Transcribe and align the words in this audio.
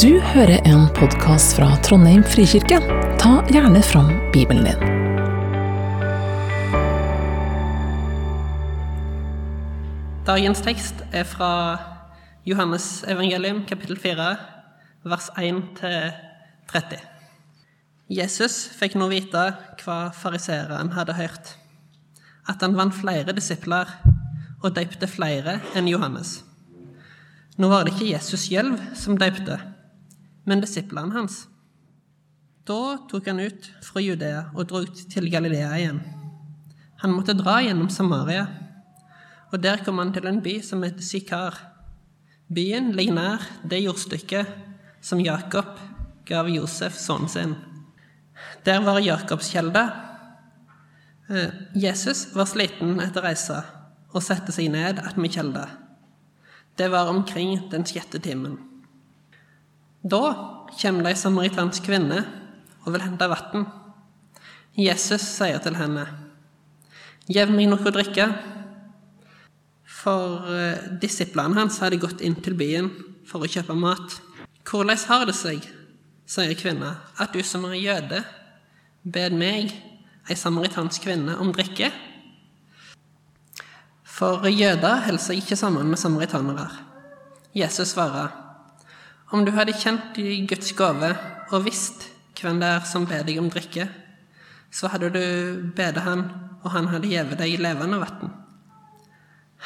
Du 0.00 0.14
hører 0.24 0.62
en 0.64 0.86
podkast 0.96 1.52
fra 1.58 1.66
Trondheim 1.84 2.22
frikirke. 2.24 2.78
Ta 3.20 3.32
gjerne 3.52 3.82
fram 3.84 4.06
Bibelen 4.32 4.64
din. 4.64 4.78
Dagens 10.24 10.62
tekst 10.64 11.02
er 11.12 11.26
fra 11.28 11.50
Johannes 12.48 13.02
evangelium, 13.04 13.66
kapittel 13.68 13.98
4, 14.00 14.28
vers 15.12 15.28
1-30. 15.36 17.02
Jesus 18.08 18.56
fikk 18.78 18.96
nå 18.96 19.10
vite 19.12 19.44
hva 19.82 19.98
fariseeren 20.16 20.94
hadde 20.96 21.18
hørt, 21.20 21.52
at 22.48 22.64
han 22.64 22.78
vant 22.80 22.96
flere 22.96 23.36
disipler 23.36 23.92
og 24.62 24.72
døpte 24.72 25.10
flere 25.10 25.58
enn 25.76 25.92
Johannes. 25.92 26.38
Nå 27.60 27.68
var 27.68 27.84
det 27.84 27.92
ikke 27.92 28.14
Jesus 28.14 28.48
selv 28.48 28.80
som 28.96 29.20
døpte, 29.20 29.60
men 30.44 30.62
disiplene 30.64 31.14
hans. 31.14 31.46
Da 32.66 32.96
tok 33.10 33.26
han 33.30 33.42
ut 33.42 33.70
fra 33.82 34.02
Judea 34.02 34.48
og 34.54 34.68
dro 34.70 34.82
ut 34.86 35.06
til 35.10 35.30
Galilea 35.30 35.72
igjen. 35.78 36.02
Han 37.02 37.14
måtte 37.16 37.34
dra 37.34 37.58
gjennom 37.64 37.90
Samaria 37.90 38.46
og 39.52 39.60
der 39.60 39.82
kom 39.84 40.00
han 40.00 40.12
til 40.14 40.26
en 40.28 40.40
by 40.44 40.56
som 40.64 40.82
heter 40.84 41.04
Sykar. 41.04 41.58
Byen 42.52 42.92
ligger 42.96 43.16
nær 43.16 43.44
det 43.68 43.82
jordstykket 43.84 44.48
som 45.04 45.20
Jakob 45.20 45.76
gav 46.28 46.48
Josef, 46.48 46.96
sønnen 46.96 47.28
sin. 47.28 47.54
Der 48.64 48.80
var 48.80 49.00
Jakobskjelda. 49.00 49.84
kjelde. 51.28 51.52
Jesus 51.74 52.34
var 52.34 52.44
sliten 52.46 53.00
etter 53.00 53.22
reisa 53.22 53.62
og 54.12 54.22
satte 54.22 54.52
seg 54.52 54.70
ned 54.72 54.98
attmed 54.98 55.32
kjelda. 55.32 55.68
Det 56.76 56.90
var 56.90 57.08
omkring 57.08 57.70
den 57.70 57.84
sjette 57.84 58.18
timen. 58.18 58.71
Da 60.02 60.24
kommer 60.74 61.06
det 61.06 61.14
ei 61.14 61.20
samaritansk 61.20 61.86
kvinne 61.86 62.24
og 62.82 62.92
vil 62.94 63.04
hente 63.04 63.28
vann. 63.30 63.68
Jesus 64.74 65.22
sier 65.36 65.60
til 65.62 65.76
henne, 65.76 66.06
Gjev 67.30 67.52
meg 67.54 67.68
noe 67.70 67.86
å 67.86 67.92
drikke. 67.94 68.24
For 69.86 70.48
eh, 70.50 70.88
disiplene 70.98 71.54
hans 71.60 71.78
hadde 71.78 72.00
gått 72.02 72.22
inn 72.24 72.34
til 72.42 72.56
byen 72.58 72.88
for 73.28 73.44
å 73.44 73.50
kjøpe 73.50 73.76
mat. 73.78 74.16
Hvordan 74.66 74.98
har 75.06 75.26
det 75.28 75.36
seg, 75.38 75.62
sier 76.26 76.58
kvinna, 76.58 76.96
at 77.22 77.30
du 77.34 77.38
som 77.46 77.68
er 77.68 77.78
jøde, 77.78 78.24
bed 79.06 79.36
meg, 79.38 79.70
ei 80.26 80.38
samaritansk 80.38 81.06
kvinne, 81.06 81.38
om 81.38 81.54
drikke? 81.54 81.92
For 84.02 84.50
jøder 84.50 85.06
holder 85.06 85.22
seg 85.22 85.38
ikke 85.38 85.58
sammen 85.58 85.86
med 85.90 86.02
samaritanere. 86.02 86.66
Jesus 87.54 87.94
svarer, 87.94 88.34
om 89.32 89.46
du 89.46 89.52
hadde 89.56 89.72
kjent 89.72 90.18
i 90.20 90.42
Guds 90.48 90.74
gave 90.76 91.14
og 91.52 91.64
visst 91.64 92.10
hvem 92.36 92.58
det 92.60 92.68
er 92.68 92.86
som 92.88 93.06
ber 93.08 93.22
deg 93.24 93.38
om 93.40 93.48
drikke, 93.52 93.86
så 94.72 94.90
hadde 94.92 95.12
du 95.14 95.22
bedt 95.76 96.00
han, 96.04 96.24
og 96.62 96.72
han 96.74 96.88
hadde 96.90 97.10
gitt 97.10 97.36
deg 97.38 97.60
levende 97.62 98.00
vann. 98.02 98.32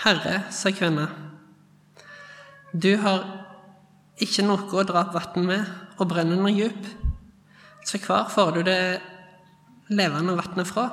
Herre, 0.02 0.42
sa 0.52 0.70
kvinna, 0.76 1.06
du 2.76 2.92
har 3.00 3.24
ikke 4.20 4.44
noe 4.44 4.68
å 4.76 4.84
dra 4.86 5.06
opp 5.06 5.16
vann 5.16 5.48
med, 5.48 5.74
og 5.96 6.10
brønnen 6.10 6.44
er 6.50 6.56
djup, 6.56 6.88
så 7.86 8.00
hvor 8.04 8.28
får 8.30 8.58
du 8.58 8.62
det 8.66 8.80
levende 9.88 10.36
vannet 10.36 10.68
fra? 10.68 10.88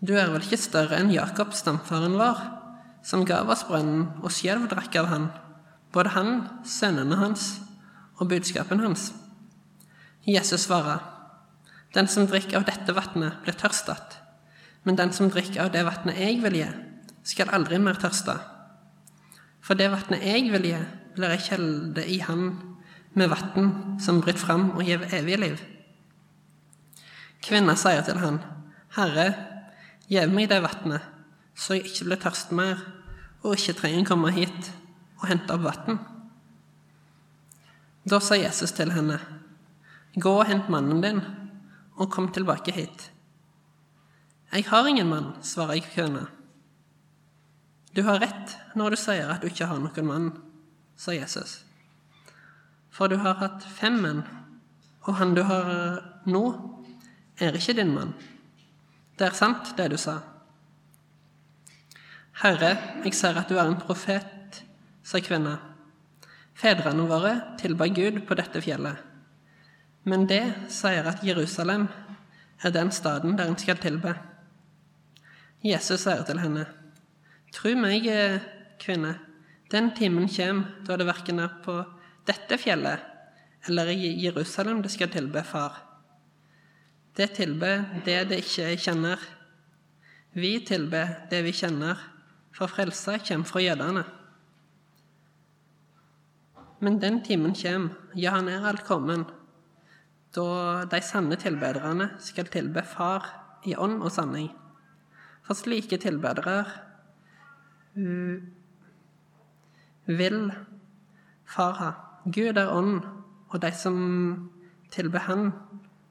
Du 0.00 0.14
er 0.16 0.32
vel 0.32 0.42
ikke 0.42 0.58
større 0.58 0.98
enn 0.98 1.12
Jakob, 1.12 1.52
stamfaren 1.54 2.16
vår, 2.18 2.40
som 3.06 3.26
gav 3.28 3.50
oss 3.52 3.66
brønnen 3.68 4.08
og 4.22 4.32
selv 4.34 4.70
drakk 4.70 4.96
av 5.02 5.10
han, 5.12 5.28
både 5.92 6.14
han, 6.16 6.32
sønnene 6.64 7.18
hans 7.20 7.56
og 8.18 8.28
budskapen 8.30 8.80
hans. 8.82 9.10
Jesus 10.26 10.66
svarer, 10.66 11.02
den 11.94 12.08
som 12.08 12.28
drikker 12.28 12.60
av 12.60 12.66
dette 12.68 12.94
vannet, 12.96 13.40
blir 13.44 13.56
tørstet, 13.58 14.18
men 14.86 14.96
den 14.96 15.12
som 15.12 15.30
drikker 15.30 15.66
av 15.66 15.72
det 15.74 15.84
vannet 15.86 16.18
jeg 16.18 16.40
vil 16.44 16.56
gi, 16.62 16.68
skal 17.28 17.52
aldri 17.54 17.78
mer 17.78 17.98
tørste. 18.00 18.38
For 19.62 19.78
det 19.78 19.90
vannet 19.92 20.24
jeg 20.24 20.48
vil 20.54 20.70
gi, 20.72 20.78
blir 21.12 21.34
ei 21.34 21.42
kjelde 21.42 22.06
i 22.08 22.22
Han 22.24 22.46
med 23.12 23.28
vann 23.28 23.98
som 24.00 24.22
bryter 24.24 24.40
fram 24.40 24.70
og 24.72 24.86
gir 24.88 25.02
evig 25.12 25.36
liv. 25.38 25.58
Kvinna 27.44 27.74
sier 27.76 28.00
til 28.06 28.20
han, 28.22 28.38
Herre, 28.96 29.26
gjev 30.08 30.32
meg 30.32 30.48
det 30.48 30.62
vannet, 30.64 31.02
så 31.54 31.76
jeg 31.76 31.90
ikke 31.90 32.08
blir 32.08 32.22
tørst 32.22 32.54
mer 32.56 32.80
og 33.42 33.58
ikke 33.58 33.76
trenger 33.82 34.08
komme 34.08 34.32
hit 34.32 34.70
og 35.22 35.28
hente 35.30 35.54
opp 35.54 35.64
vann. 35.64 36.00
Da 38.02 38.18
sa 38.20 38.36
Jesus 38.36 38.74
til 38.74 38.90
henne, 38.92 39.20
Gå 40.12 40.28
og 40.42 40.44
hent 40.44 40.68
mannen 40.68 41.00
din, 41.00 41.22
og 41.96 42.10
kom 42.12 42.26
tilbake 42.34 42.74
hit. 42.74 43.06
Jeg 44.52 44.66
har 44.68 44.88
ingen 44.88 45.08
mann, 45.08 45.30
svarer 45.40 45.78
jeg 45.78 45.86
kvinna. 45.88 46.26
Du 47.96 48.02
har 48.04 48.20
rett 48.20 48.56
når 48.76 48.92
du 48.92 48.98
sier 49.00 49.30
at 49.32 49.40
du 49.40 49.48
ikke 49.48 49.70
har 49.70 49.80
noen 49.80 50.08
mann, 50.08 50.26
sa 50.96 51.14
Jesus. 51.16 51.62
For 52.92 53.08
du 53.08 53.16
har 53.22 53.38
hatt 53.40 53.64
fem 53.64 53.96
menn, 54.02 54.20
og 55.06 55.16
han 55.16 55.32
du 55.38 55.42
har 55.48 55.72
nå, 56.28 56.44
er 57.40 57.56
ikke 57.56 57.78
din 57.78 57.94
mann. 57.94 58.12
Det 59.16 59.30
er 59.30 59.38
sant, 59.38 59.72
det 59.78 59.88
du 59.92 59.96
sa. 60.00 60.18
Herre, 62.42 62.74
jeg 63.04 63.14
ser 63.16 63.38
at 63.40 63.48
du 63.48 63.56
er 63.56 63.68
en 63.68 63.80
profet, 63.80 64.28
sa 65.04 65.20
kvinna. 65.20 65.58
Fedrene 66.54 67.06
våre 67.08 67.32
tilba 67.60 67.88
Gud 67.88 68.22
på 68.28 68.36
dette 68.38 68.62
fjellet. 68.64 68.98
Men 70.04 70.26
det 70.26 70.42
sier 70.72 71.06
at 71.06 71.22
Jerusalem 71.24 71.86
er 72.62 72.74
den 72.74 72.90
staden 72.94 73.36
der 73.38 73.50
en 73.50 73.58
skal 73.58 73.78
tilbe. 73.82 74.14
Jesus 75.62 76.04
sier 76.06 76.24
til 76.26 76.42
henne, 76.42 76.66
Tru 77.52 77.74
meg, 77.76 78.06
kvinne, 78.80 79.16
den 79.70 79.90
timen 79.96 80.28
kommer 80.28 80.84
da 80.86 80.96
det 80.96 81.06
verken 81.06 81.42
er 81.42 81.58
på 81.64 81.82
dette 82.26 82.56
fjellet 82.58 83.12
eller 83.68 83.92
i 83.92 84.10
Jerusalem 84.24 84.82
det 84.82 84.90
skal 84.90 85.10
tilbe 85.12 85.42
Far. 85.46 85.76
Det 87.16 87.34
tilber 87.36 87.84
det 88.04 88.18
det 88.30 88.40
ikke 88.42 88.72
kjenner. 88.80 89.20
Vi 90.32 90.58
tilber 90.66 91.28
det 91.30 91.42
vi 91.44 91.52
kjenner, 91.52 91.98
for 92.52 92.70
frelsa 92.72 93.18
kommer 93.20 93.48
fra 93.48 93.62
jødene. 93.62 94.04
Men 96.82 96.98
den 96.98 97.20
timen 97.22 97.54
kommer, 97.54 97.94
ja, 98.18 98.32
han 98.34 98.48
er 98.50 98.64
alt 98.66 98.82
kommen, 98.84 99.24
da 100.34 100.82
de 100.90 100.98
sanne 101.04 101.36
tilbederne 101.38 102.08
skal 102.18 102.48
tilbe 102.50 102.82
Far 102.82 103.28
i 103.64 103.76
ånd 103.78 104.00
og 104.02 104.10
sanning. 104.10 104.48
For 105.46 105.54
slike 105.58 105.98
tilbedere 106.02 106.64
vil 110.06 110.52
far 111.44 111.78
ha. 111.78 111.90
Gud 112.24 112.58
er 112.58 112.70
ånd, 112.70 113.02
og 113.50 113.62
de 113.62 113.70
som 113.74 114.50
tilber 114.90 115.18
Han, 115.28 115.52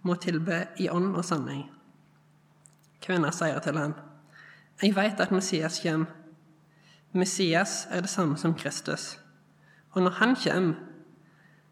må 0.01 0.15
tilbe 0.15 0.67
i 0.81 0.89
ånd 0.89 1.15
og 1.15 1.25
sanning. 1.25 1.67
Kvinna 3.01 3.31
sier 3.31 3.59
til 3.61 3.77
han, 3.77 3.93
Jeg 4.81 4.95
veit 4.95 5.19
at 5.19 5.31
Messias 5.31 5.79
kommer. 5.83 6.07
Messias 7.13 7.87
er 7.91 8.01
det 8.01 8.09
samme 8.09 8.37
som 8.37 8.53
Kristus. 8.53 9.19
Og 9.91 10.01
når 10.05 10.17
han 10.21 10.35
kommer, 10.35 10.75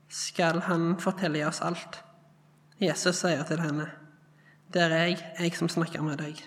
skal 0.10 0.64
han 0.66 0.96
fortelle 1.00 1.46
oss 1.48 1.62
alt. 1.62 2.02
Jesus 2.82 3.22
sier 3.22 3.44
til 3.46 3.62
henne, 3.62 3.90
Det 4.74 4.82
er 4.82 4.90
jeg, 4.90 5.18
jeg 5.40 5.56
som 5.58 5.70
snakker 5.70 6.02
med 6.02 6.18
deg. 6.22 6.44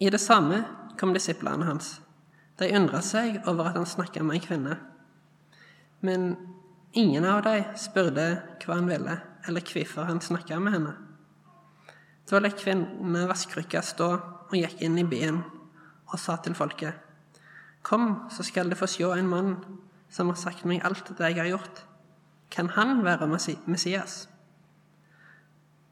I 0.00 0.10
det 0.10 0.20
samme 0.20 0.64
kom 1.00 1.14
disiplene 1.14 1.64
hans. 1.64 2.00
De 2.58 2.68
undra 2.76 3.00
seg 3.02 3.40
over 3.48 3.70
at 3.70 3.78
han 3.78 3.86
snakka 3.86 4.22
med 4.22 4.36
ei 4.36 4.42
kvinne. 4.44 4.76
Men 6.04 6.36
ingen 6.92 7.24
av 7.24 7.42
dem 7.46 7.72
spurte 7.78 8.28
hva 8.62 8.76
han 8.76 8.90
ville, 8.90 9.16
eller 9.48 9.64
hvorfor 9.72 10.10
han 10.10 10.20
snakka 10.20 10.60
med 10.60 10.76
henne. 10.76 10.94
Da 12.28 12.38
lot 12.38 12.60
kvinnen 12.60 13.16
vaskrykka 13.30 13.80
stå 13.82 14.08
og 14.12 14.56
gikk 14.58 14.82
inn 14.84 14.98
i 15.00 15.08
byen 15.08 15.40
og 16.12 16.18
sa 16.20 16.36
til 16.36 16.54
folket.: 16.54 17.07
Kom, 17.82 18.28
så 18.30 18.44
skal 18.44 18.68
dere 18.68 18.78
få 18.78 18.88
se 18.90 19.06
en 19.06 19.28
mann 19.30 19.54
som 20.10 20.32
har 20.32 20.40
sagt 20.40 20.64
meg 20.68 20.84
alt 20.84 21.12
det 21.18 21.30
jeg 21.30 21.40
har 21.40 21.52
gjort. 21.52 21.84
Kan 22.50 22.70
han 22.76 23.04
være 23.04 23.28
Messias? 23.28 24.26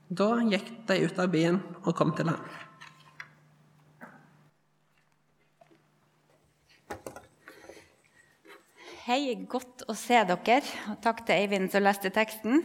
Da 0.08 0.36
gikk 0.46 0.70
de 0.86 1.02
ut 1.02 1.18
av 1.18 1.32
byen 1.32 1.60
og 1.82 1.94
kom 1.98 2.14
til 2.16 2.30
ham. 2.30 2.42
Hei, 9.06 9.36
godt 9.46 9.84
å 9.86 9.94
se 9.94 10.18
dere. 10.26 10.60
Takk 11.02 11.20
til 11.26 11.36
Eivind 11.36 11.70
som 11.70 11.84
leste 11.84 12.10
teksten. 12.10 12.64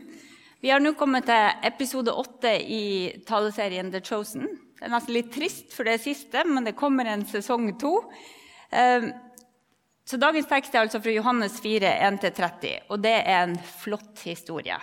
Vi 0.62 0.70
har 0.70 0.82
nå 0.82 0.96
kommet 0.98 1.28
til 1.30 1.66
episode 1.66 2.14
åtte 2.18 2.56
i 2.62 2.84
taleserien 3.26 3.92
The 3.94 4.02
Chosen. 4.06 4.48
Det 4.78 4.88
er 4.88 4.94
nesten 4.94 5.14
litt 5.14 5.30
trist 5.34 5.74
for 5.74 5.86
det 5.86 6.00
siste, 6.02 6.42
men 6.50 6.66
det 6.66 6.74
kommer 6.78 7.10
en 7.10 7.28
sesong 7.30 7.68
to. 7.82 8.00
Ehm, 8.72 9.12
Så 10.06 10.18
Dagens 10.18 10.48
tekst 10.50 10.74
er 10.76 10.82
altså 10.82 11.00
fra 11.00 11.12
Johannes 11.14 11.60
4, 11.62 11.88
1-30, 12.04 12.80
og 12.90 13.00
det 13.04 13.14
er 13.22 13.44
en 13.46 13.54
flott 13.56 14.24
historie. 14.26 14.76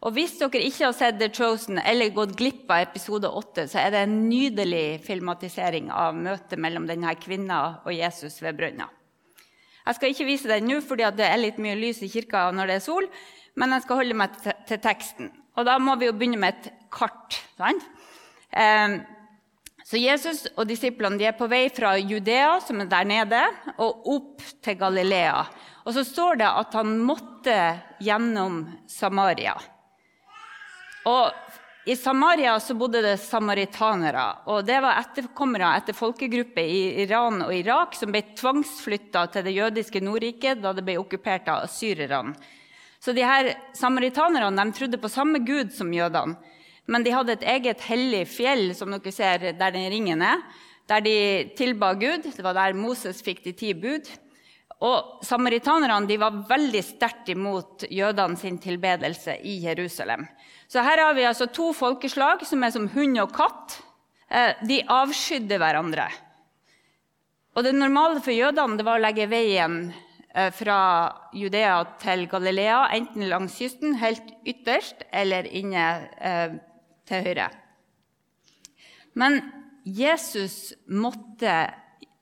Og 0.00 0.14
Hvis 0.16 0.38
dere 0.38 0.62
ikke 0.64 0.86
har 0.86 0.94
sett 0.96 1.18
The 1.20 1.28
Chosen 1.28 1.78
eller 1.78 2.14
gått 2.16 2.32
glipp 2.38 2.70
av 2.70 2.86
episode 2.86 3.28
8, 3.28 3.66
så 3.68 3.82
er 3.82 3.90
det 3.92 4.04
en 4.06 4.14
nydelig 4.30 5.02
filmatisering 5.04 5.90
av 5.92 6.16
møtet 6.16 6.56
mellom 6.56 6.86
denne 6.88 7.12
kvinna 7.20 7.82
og 7.84 7.92
Jesus 7.92 8.38
ved 8.40 8.56
brønna. 8.56 8.88
Jeg 9.84 9.98
skal 9.98 10.14
ikke 10.14 10.28
vise 10.30 10.48
den 10.48 10.70
nå 10.70 10.80
fordi 10.86 11.10
det 11.18 11.28
er 11.28 11.40
litt 11.42 11.60
mye 11.60 11.76
lys 11.76 12.00
i 12.06 12.08
kirka 12.08 12.46
når 12.54 12.70
det 12.70 12.78
er 12.78 12.86
sol, 12.86 13.10
men 13.60 13.74
jeg 13.74 13.84
skal 13.84 14.00
holde 14.00 14.16
meg 14.16 14.40
til 14.68 14.80
teksten. 14.80 15.32
Og 15.58 15.66
da 15.68 15.76
må 15.82 15.98
vi 16.00 16.08
jo 16.08 16.16
begynne 16.16 16.40
med 16.40 16.56
et 16.56 16.72
kart. 16.94 17.36
sant? 17.58 17.84
Eh, 18.56 19.00
så 19.90 19.98
Jesus 19.98 20.44
og 20.54 20.68
disiplene 20.70 21.18
er 21.26 21.34
på 21.34 21.48
vei 21.50 21.64
fra 21.74 21.96
Judea, 21.98 22.60
som 22.62 22.78
er 22.78 22.86
der 22.92 23.08
nede, 23.10 23.40
og 23.82 24.04
opp 24.12 24.44
til 24.62 24.76
Galilea. 24.78 25.40
Og 25.82 25.96
så 25.96 26.04
står 26.06 26.38
det 26.38 26.46
at 26.46 26.76
han 26.78 26.92
måtte 27.02 27.56
gjennom 27.98 28.60
Samaria. 28.86 29.56
Og 31.10 31.90
I 31.90 31.96
Samaria 31.98 32.52
så 32.62 32.76
bodde 32.78 33.02
det 33.02 33.16
samaritanere. 33.18 34.28
og 34.46 34.62
Det 34.68 34.78
var 34.84 35.00
etterkommere 35.00 35.72
etter 35.80 35.96
folkegrupper 35.96 36.62
i 36.62 37.02
Iran 37.02 37.42
og 37.48 37.54
Irak 37.56 37.98
som 37.98 38.12
ble 38.14 38.22
tvangsflytta 38.38 39.26
til 39.32 39.48
det 39.48 39.56
jødiske 39.56 40.04
Nordriket 40.04 40.62
da 40.62 40.70
det 40.76 40.86
ble 40.86 41.00
okkupert 41.02 41.50
av 41.50 41.66
syrerne. 41.66 42.36
Så 43.00 43.16
de 43.16 43.26
her 43.26 43.56
samaritanerne 43.74 44.54
de 44.54 44.76
trodde 44.76 45.02
på 45.02 45.10
samme 45.10 45.42
gud 45.42 45.74
som 45.74 45.90
jødene. 45.90 46.36
Men 46.90 47.06
de 47.06 47.14
hadde 47.14 47.36
et 47.36 47.46
eget 47.46 47.84
hellig 47.86 48.24
fjell 48.32 48.72
som 48.74 48.90
dere 48.90 49.14
ser 49.14 49.52
der 49.54 49.74
den 49.74 49.86
ringen 49.92 50.24
er, 50.26 50.42
der 50.90 51.04
de 51.04 51.16
tilba 51.58 51.92
Gud. 51.94 52.26
Det 52.34 52.42
var 52.42 52.56
der 52.56 52.74
Moses 52.74 53.22
fikk 53.22 53.44
de 53.44 53.54
ti 53.54 53.72
bud. 53.78 54.10
Og 54.80 55.20
Samaritanerne 55.26 56.16
var 56.18 56.40
veldig 56.48 56.80
sterkt 56.82 57.28
imot 57.30 57.84
jødene 57.92 58.38
sin 58.40 58.56
tilbedelse 58.58 59.36
i 59.44 59.58
Jerusalem. 59.66 60.24
Så 60.70 60.82
her 60.82 61.04
har 61.04 61.14
vi 61.14 61.28
altså 61.28 61.50
to 61.52 61.70
folkeslag 61.76 62.42
som 62.48 62.64
er 62.64 62.72
som 62.74 62.88
hund 62.94 63.18
og 63.20 63.34
katt. 63.36 63.76
Eh, 64.30 64.54
de 64.66 64.80
avskydde 64.88 65.58
hverandre. 65.60 66.08
Og 67.54 67.64
Det 67.64 67.74
normale 67.74 68.22
for 68.22 68.32
jødene 68.32 68.86
var 68.86 68.98
å 68.98 69.02
legge 69.02 69.26
veien 69.28 69.92
eh, 70.32 70.50
fra 70.54 70.80
Judea 71.34 71.82
til 72.00 72.24
Galilea, 72.30 72.86
enten 72.94 73.28
langs 73.28 73.58
kysten, 73.58 73.98
helt 74.00 74.32
ytterst, 74.46 75.04
eller 75.12 75.50
inne 75.50 75.86
eh, 76.22 76.56
til 77.10 77.26
høyre. 77.26 77.50
Men 79.18 79.40
Jesus 79.84 80.72
måtte 80.86 81.54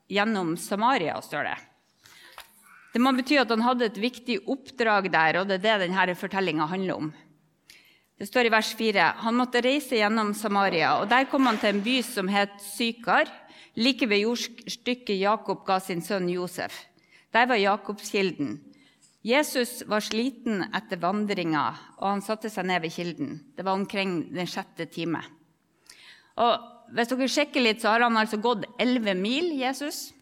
gjennom 0.09 0.57
Samaria, 0.57 1.19
står 1.23 1.51
det. 1.51 1.57
Det 2.95 3.03
må 3.05 3.13
bety 3.13 3.37
at 3.39 3.51
han 3.53 3.63
hadde 3.63 3.91
et 3.91 3.99
viktig 4.01 4.41
oppdrag 4.49 5.11
der, 5.13 5.41
og 5.41 5.51
det 5.51 5.59
er 5.61 5.83
det 5.83 5.89
denne 5.89 6.17
fortellinga 6.17 6.69
handler 6.71 7.03
om. 7.03 7.11
Det 8.19 8.27
står 8.27 8.49
i 8.49 8.51
vers 8.51 8.73
4.: 8.75 9.05
Han 9.23 9.37
måtte 9.39 9.63
reise 9.63 10.01
gjennom 10.01 10.33
Samaria, 10.35 10.97
og 10.99 11.09
der 11.11 11.29
kom 11.31 11.47
han 11.47 11.61
til 11.61 11.77
en 11.77 11.85
by 11.85 12.01
som 12.03 12.29
het 12.29 12.57
Sykar, 12.65 13.29
like 13.77 14.09
ved 14.09 14.25
jordstykket 14.25 15.21
Jakob 15.21 15.63
ga 15.67 15.79
sin 15.79 16.03
sønn 16.03 16.29
Josef. 16.29 16.87
Der 17.33 17.47
var 17.47 17.61
Jakobskilden. 17.61 18.59
Jesus 19.27 19.83
var 19.91 20.05
sliten 20.05 20.63
etter 20.71 21.01
vandringa, 21.03 21.65
og 21.99 22.07
han 22.07 22.23
satte 22.23 22.51
seg 22.53 22.69
ned 22.69 22.85
ved 22.85 22.95
kilden. 22.95 23.33
Det 23.57 23.65
var 23.67 23.75
omkring 23.75 24.21
den 24.35 24.47
sjette 24.47 24.87
time. 24.93 25.25
Og 26.39 26.95
hvis 26.95 27.11
dere 27.11 27.29
sjekker 27.31 27.65
litt, 27.65 27.83
så 27.83 27.93
har 27.93 28.07
han 28.07 28.17
altså 28.17 28.39
gått 28.41 28.65
elleve 28.81 29.17
mil, 29.19 29.51
Jesus. 29.59 30.13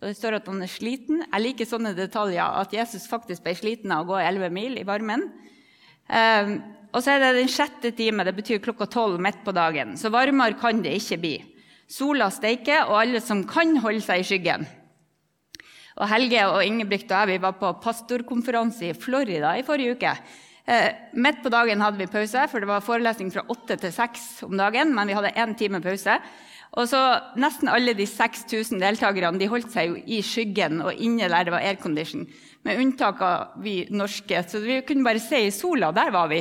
Og 0.00 0.08
det 0.08 0.16
står 0.16 0.38
at 0.38 0.48
han 0.48 0.62
er 0.62 0.70
sliten. 0.70 1.24
Jeg 1.26 1.44
liker 1.44 1.68
sånne 1.68 1.92
detaljer, 1.96 2.44
at 2.62 2.72
Jesus 2.72 3.08
faktisk 3.10 3.44
ble 3.44 3.56
sliten 3.58 3.92
av 3.92 4.06
å 4.06 4.12
gå 4.14 4.20
11 4.22 4.54
mil 4.54 4.78
i 4.80 4.86
varmen. 4.86 5.26
Um, 6.10 6.54
og 6.90 7.02
så 7.02 7.14
er 7.14 7.22
det 7.22 7.34
den 7.36 7.50
sjette 7.50 7.92
time, 7.94 8.24
det 8.26 8.34
betyr 8.38 8.62
klokka 8.62 8.88
tolv 8.90 9.20
midt 9.22 9.44
på 9.44 9.54
dagen. 9.54 9.96
Så 9.98 10.10
varmere 10.10 10.58
kan 10.58 10.80
det 10.82 10.96
ikke 10.98 11.20
bli. 11.22 11.36
Sola 11.90 12.30
steiker, 12.32 12.86
og 12.88 13.02
alle 13.02 13.22
som 13.22 13.44
kan, 13.48 13.76
holde 13.82 14.02
seg 14.04 14.22
i 14.22 14.26
skyggen. 14.26 14.66
Og 16.00 16.08
Helge 16.08 16.44
og 16.48 16.62
Ingebrigt 16.64 17.10
og 17.12 17.18
jeg 17.18 17.34
vi 17.34 17.42
var 17.42 17.58
på 17.60 17.74
pastorkonferanse 17.84 18.88
i 18.88 18.96
Florida 18.96 19.52
i 19.58 19.64
forrige 19.66 19.98
uke. 19.98 20.14
Eh, 20.64 20.88
midt 21.12 21.42
på 21.44 21.52
dagen 21.52 21.82
hadde 21.84 22.00
vi 22.00 22.08
pause, 22.08 22.46
for 22.48 22.62
det 22.62 22.70
var 22.70 22.84
forelesning 22.84 23.28
fra 23.34 23.44
åtte 23.52 23.76
til 23.82 23.92
seks 23.92 24.24
om 24.46 24.56
dagen. 24.56 24.94
Men 24.96 25.10
vi 25.10 25.18
hadde 25.18 25.34
én 25.36 25.52
time 25.58 25.82
pause. 25.84 26.16
Og 26.78 26.86
så 26.88 27.00
Nesten 27.40 27.68
alle 27.68 27.92
de 27.98 28.06
6000 28.06 28.80
deltakerne 28.80 29.40
de 29.40 29.48
holdt 29.50 29.72
seg 29.74 29.90
jo 29.90 29.96
i 30.06 30.20
skyggen 30.22 30.80
og 30.84 30.94
inne 30.94 31.28
der 31.28 31.48
det 31.48 31.52
var 31.52 31.66
aircondition. 31.66 32.28
Med 32.64 32.80
unntak 32.80 33.20
av 33.20 33.60
vi 33.60 33.82
norske. 33.90 34.44
Så 34.48 34.62
vi 34.64 34.80
kunne 34.86 35.04
bare 35.04 35.20
se 35.20 35.44
i 35.48 35.52
sola. 35.52 35.92
Der 35.92 36.12
var 36.14 36.30
vi. 36.32 36.40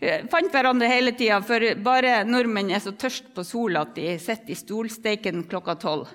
vi 0.00 0.20
fant 0.32 0.52
hverandre 0.52 0.88
hele 0.88 1.12
tida, 1.12 1.42
for 1.44 1.60
bare 1.84 2.22
nordmenn 2.24 2.70
er 2.70 2.80
så 2.80 2.96
tørst 2.96 3.34
på 3.34 3.44
sola 3.44 3.84
at 3.84 3.96
de 3.96 4.16
sitter 4.16 4.54
i 4.54 4.62
stolsteiken 4.62 5.44
klokka 5.50 5.76
tolv. 5.84 6.08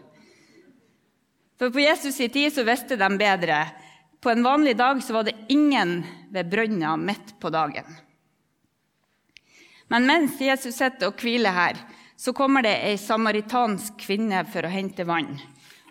For 1.61 1.69
på 1.69 1.79
Jesus' 1.79 2.21
i 2.21 2.29
tid 2.33 2.53
så 2.53 2.63
visste 2.65 2.95
de 2.97 3.07
bedre. 3.21 3.67
På 4.17 4.31
en 4.31 4.41
vanlig 4.43 4.71
dag 4.79 5.03
så 5.03 5.13
var 5.13 5.27
det 5.27 5.35
ingen 5.53 5.99
ved 6.33 6.47
brønna 6.49 6.95
midt 6.97 7.35
på 7.39 7.51
dagen. 7.53 7.85
Men 9.93 10.07
mens 10.09 10.39
Jesus 10.41 10.79
sitter 10.79 11.11
og 11.11 11.21
hviler 11.21 11.53
her, 11.53 11.77
så 12.17 12.33
kommer 12.33 12.65
det 12.65 12.79
ei 12.87 12.95
samaritansk 12.97 13.99
kvinne 14.01 14.39
for 14.49 14.65
å 14.65 14.71
hente 14.73 15.05
vann. 15.05 15.35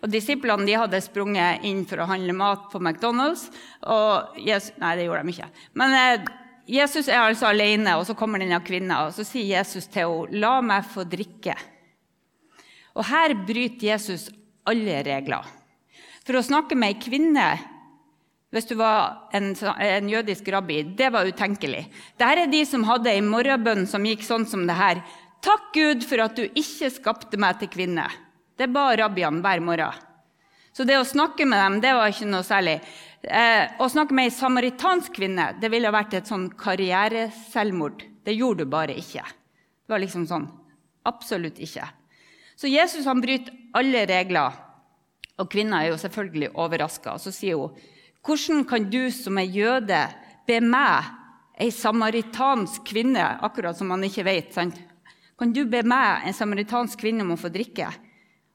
Og 0.03 0.11
Disiplene 0.11 0.67
de 0.67 0.75
hadde 0.75 1.03
sprunget 1.07 1.63
inn 1.71 1.85
for 1.87 2.03
å 2.03 2.09
handle 2.11 2.35
mat 2.35 2.67
på 2.73 2.83
McDonald's. 2.83 3.47
og 3.87 4.43
Jesus, 4.43 4.75
Nei, 4.83 4.97
det 4.97 5.07
gjorde 5.07 5.23
de 5.23 5.37
ikke. 5.37 5.49
Men 5.79 5.97
eh, 6.01 6.27
Jesus 6.67 7.07
er 7.07 7.21
altså 7.21 7.47
alene, 7.47 7.95
og 7.95 8.09
så 8.11 8.19
kommer 8.19 8.43
denne 8.43 8.59
kvinna, 8.67 9.05
og 9.07 9.15
så 9.15 9.23
sier 9.23 9.61
Jesus 9.61 9.87
til 9.87 10.03
henne, 10.03 10.35
'La 10.35 10.61
meg 10.67 10.91
få 10.91 11.07
drikke'. 11.07 11.59
Og 12.99 13.07
her 13.07 13.39
bryter 13.47 13.93
Jesus 13.93 14.31
alle 14.67 14.99
regler. 15.07 15.60
For 16.31 16.39
å 16.39 16.47
snakke 16.47 16.77
med 16.79 16.93
ei 16.93 16.95
kvinne 17.03 17.45
hvis 18.55 18.69
du 18.71 18.77
var 18.79 19.33
en, 19.35 19.49
en, 19.51 20.11
jødisk 20.11 20.47
rabbi, 20.55 20.85
det 20.95 21.09
var 21.11 21.27
utenkelig. 21.27 21.81
Dette 22.15 22.45
er 22.45 22.51
de 22.51 22.61
som 22.67 22.85
hadde 22.87 23.11
ei 23.11 23.23
morgenbønn 23.23 23.83
som 23.91 24.07
gikk 24.07 24.23
sånn 24.23 24.47
som 24.47 24.63
det 24.67 24.77
her. 24.79 25.01
Takk, 25.43 25.73
Gud, 25.75 26.07
for 26.07 26.23
at 26.23 26.39
du 26.39 26.45
ikke 26.47 26.93
skapte 26.95 27.39
meg 27.39 27.59
til 27.59 27.73
kvinne. 27.75 28.07
Det 28.55 28.71
ba 28.71 28.93
rabbiene 29.01 29.43
hver 29.43 29.63
morgen. 29.67 30.07
Så 30.71 30.87
det 30.87 31.01
å 31.01 31.07
snakke 31.07 31.49
med 31.51 31.59
dem 31.65 31.81
det 31.83 31.97
var 31.99 32.15
ikke 32.15 32.31
noe 32.31 32.47
særlig. 32.47 32.79
Eh, 33.27 33.75
å 33.83 33.91
snakke 33.91 34.15
med 34.15 34.31
ei 34.31 34.37
samaritansk 34.39 35.19
kvinne 35.19 35.51
det 35.59 35.75
ville 35.75 35.91
vært 35.91 36.15
et 36.21 36.31
sånn 36.31 36.47
karriereselvmord. 36.63 38.07
Det 38.23 38.39
gjorde 38.39 38.71
du 38.71 38.75
bare 38.79 38.95
ikke. 39.03 39.27
Det 39.27 39.99
var 39.99 40.07
liksom 40.07 40.31
sånn. 40.31 40.47
Absolutt 41.11 41.59
ikke. 41.59 41.91
Så 42.55 42.71
Jesus 42.71 43.11
han 43.11 43.19
bryter 43.19 43.51
alle 43.75 44.07
regler, 44.07 44.70
og 45.41 45.49
kvinna 45.51 45.81
er 45.83 45.95
jo 45.95 46.01
selvfølgelig 46.01 46.53
overraska. 46.55 47.17
Så 47.19 47.33
sier 47.33 47.57
hun, 47.57 47.71
'Hvordan 48.23 48.69
kan 48.69 48.91
du 48.91 49.11
som 49.11 49.39
er 49.39 49.49
jøde, 49.49 50.15
be 50.47 50.61
meg, 50.61 51.05
ei 51.59 51.71
samaritansk 51.71 52.85
kvinne?' 52.85 53.41
Akkurat 53.43 53.77
som 53.77 53.89
man 53.89 54.05
ikke 54.05 54.25
vet. 54.25 54.55
sant? 54.55 54.79
Kan 55.39 55.53
du 55.53 55.65
be 55.65 55.83
meg, 55.83 56.27
en 56.27 56.33
samaritansk 56.33 56.99
kvinne, 56.99 57.23
om 57.23 57.33
å 57.33 57.41
få 57.41 57.49
drikke? 57.49 57.89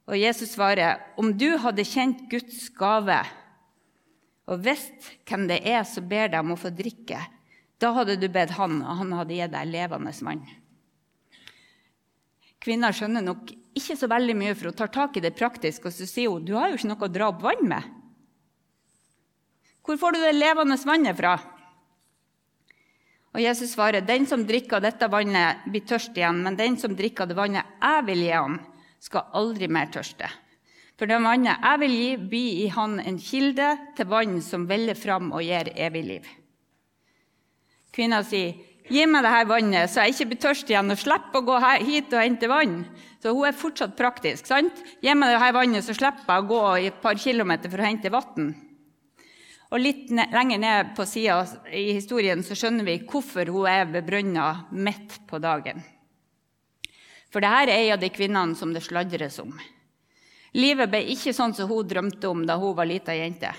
Og 0.08 0.18
Jesus 0.18 0.54
svarer, 0.54 1.00
om 1.18 1.34
du 1.34 1.58
hadde 1.58 1.84
kjent 1.84 2.30
Guds 2.30 2.70
gave 2.70 3.26
og 4.46 4.62
visst 4.62 5.10
hvem 5.26 5.48
det 5.50 5.64
er 5.66 5.84
som 5.84 6.08
ber 6.08 6.30
deg 6.30 6.40
om 6.40 6.54
å 6.54 6.60
få 6.60 6.70
drikke, 6.70 7.18
da 7.82 7.92
hadde 7.98 8.20
du 8.22 8.28
bedt 8.30 8.54
han, 8.60 8.82
og 8.84 9.00
han 9.02 9.12
hadde 9.18 9.34
gitt 9.34 9.52
deg 9.52 9.72
levende 9.72 10.14
vann. 10.22 10.46
Kvinner 12.62 12.94
skjønner 12.94 13.26
nok 13.26 13.52
ikke 13.76 13.98
så 14.00 14.08
veldig 14.08 14.36
mye, 14.40 14.56
for 14.56 14.72
hun 14.72 14.78
tar 14.80 14.92
tak 14.94 15.18
i 15.18 15.24
det 15.24 15.36
praktisk, 15.36 15.88
og 15.88 15.94
så 15.94 16.08
sier 16.08 16.32
hun 16.32 16.46
du 16.46 16.56
har 16.56 16.72
jo 16.72 16.80
ikke 16.80 16.92
noe 16.94 17.08
å 17.08 17.12
dra 17.12 17.30
opp 17.32 17.44
vann 17.44 17.66
med. 17.68 17.92
Hvor 19.86 20.00
får 20.02 20.16
du 20.16 20.24
det 20.24 20.34
levende 20.34 20.78
vannet 20.88 21.18
fra? 21.18 21.36
Og 23.36 23.42
Jesus 23.44 23.74
svarer, 23.76 24.02
'Den 24.02 24.26
som 24.26 24.46
drikker 24.48 24.80
dette 24.80 25.08
vannet, 25.12 25.68
blir 25.68 25.84
tørst 25.84 26.16
igjen.' 26.16 26.42
'Men 26.44 26.56
den 26.56 26.78
som 26.78 26.96
drikker 26.96 27.28
det 27.28 27.36
vannet 27.36 27.66
jeg 27.82 28.06
vil 28.06 28.24
gi 28.24 28.32
ham, 28.32 28.60
skal 29.00 29.28
aldri 29.34 29.68
mer 29.68 29.88
tørste.' 29.92 30.32
'For 30.98 31.06
det 31.06 31.22
vannet 31.22 31.60
jeg 31.62 31.80
vil 31.80 31.92
gi, 31.92 32.16
blir 32.16 32.64
i 32.64 32.68
han 32.68 33.00
en 33.00 33.20
kilde 33.20 33.78
til 33.96 34.06
vann 34.06 34.42
som 34.42 34.66
veller 34.66 34.96
fram 34.96 35.34
og 35.34 35.44
gir 35.44 35.74
evig 35.76 36.06
liv.' 36.06 36.30
Kvinna 37.92 38.24
sier, 38.24 38.56
'Gi 38.86 39.06
meg 39.10 39.24
dette 39.26 39.48
vannet, 39.50 39.90
så 39.90 40.04
jeg 40.04 40.14
ikke 40.14 40.28
blir 40.30 40.42
tørst 40.44 40.70
igjen 40.70 40.94
og 40.94 41.00
slipper 41.02 41.42
å 41.42 41.46
gå 41.48 41.56
hit 41.88 42.14
og 42.14 42.22
hente 42.22 42.50
vann.' 42.50 42.86
Så 43.22 43.34
hun 43.34 43.48
er 43.48 43.58
fortsatt 43.58 43.96
praktisk. 43.98 44.46
sant? 44.46 44.78
'Gi 45.02 45.16
meg 45.18 45.34
dette 45.34 45.54
vannet, 45.54 45.84
så 45.84 45.94
slipper 45.98 46.30
jeg 46.30 46.44
å 46.44 46.48
gå 46.48 46.62
i 46.78 46.88
et 46.92 47.02
par 47.02 47.16
kilometer 47.16 47.70
for 47.70 47.82
å 47.82 47.88
hente 47.90 48.14
vann.' 48.14 48.54
Og 49.74 49.82
Litt 49.82 50.12
lenger 50.12 50.58
ned 50.62 50.96
på 50.96 51.04
sida 51.10 51.42
i 51.74 51.98
historien 51.98 52.44
så 52.46 52.54
skjønner 52.56 52.86
vi 52.86 53.00
hvorfor 53.10 53.50
hun 53.50 53.66
er 53.68 53.90
ved 53.90 54.06
brønna 54.06 54.68
midt 54.72 55.18
på 55.28 55.42
dagen. 55.42 55.82
For 57.34 57.42
dette 57.42 57.66
er 57.66 57.74
ei 57.74 57.92
av 57.92 58.00
de 58.00 58.08
kvinnene 58.14 58.56
som 58.56 58.72
det 58.72 58.86
sladres 58.86 59.40
om. 59.42 59.52
Livet 60.56 60.88
ble 60.88 61.02
ikke 61.12 61.34
sånn 61.36 61.52
som 61.58 61.68
hun 61.68 61.88
drømte 61.90 62.30
om 62.30 62.46
da 62.48 62.56
hun 62.62 62.78
var 62.78 62.88
lita 62.88 63.12
jente. 63.12 63.50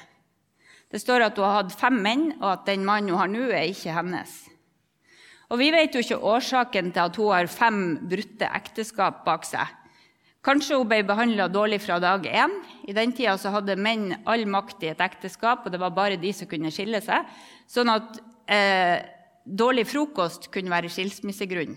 Det 0.88 1.02
står 1.02 1.26
at 1.26 1.36
hun 1.36 1.44
har 1.44 1.58
hatt 1.58 1.74
fem 1.76 1.98
menn, 2.00 2.28
og 2.38 2.52
at 2.54 2.68
den 2.70 2.86
mannen 2.86 3.10
hun 3.10 3.20
har 3.20 3.28
nå, 3.28 3.50
er 3.50 3.66
ikke 3.68 3.92
hennes. 3.92 4.46
Og 5.50 5.58
Vi 5.60 5.70
vet 5.70 5.94
jo 5.94 6.02
ikke 6.02 6.18
årsaken 6.18 6.92
til 6.92 7.02
at 7.04 7.18
hun 7.20 7.32
har 7.32 7.50
fem 7.50 7.82
brutte 8.10 8.48
ekteskap 8.58 9.24
bak 9.26 9.46
seg. 9.46 9.66
Kanskje 10.46 10.78
hun 10.78 10.86
ble 10.86 11.00
behandla 11.06 11.48
dårlig 11.50 11.80
fra 11.82 11.98
dag 12.02 12.26
én. 12.26 12.52
I 12.86 12.94
den 12.94 13.14
tida 13.14 13.34
hadde 13.50 13.74
menn 13.78 14.12
all 14.26 14.46
makt 14.46 14.84
i 14.86 14.92
et 14.92 15.02
ekteskap, 15.02 15.64
og 15.66 15.74
det 15.74 15.80
var 15.82 15.94
bare 15.94 16.18
de 16.22 16.30
som 16.34 16.46
kunne 16.50 16.70
skille 16.74 17.00
seg. 17.02 17.26
Sånn 17.70 17.90
at 17.90 18.20
eh, 18.46 19.02
dårlig 19.46 19.86
frokost 19.90 20.50
kunne 20.54 20.70
være 20.70 20.90
skilsmissegrunn. 20.90 21.74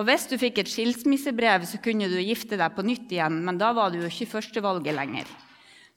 Og 0.00 0.08
hvis 0.08 0.24
du 0.28 0.38
fikk 0.40 0.62
et 0.62 0.72
skilsmissebrev, 0.72 1.64
så 1.68 1.80
kunne 1.84 2.08
du 2.08 2.18
gifte 2.20 2.56
deg 2.60 2.76
på 2.76 2.84
nytt 2.84 3.12
igjen, 3.12 3.40
men 3.44 3.60
da 3.60 3.74
var 3.76 3.92
du 3.92 4.00
jo 4.00 4.08
ikke 4.08 4.30
førstevalget 4.38 4.96
lenger. 4.96 5.28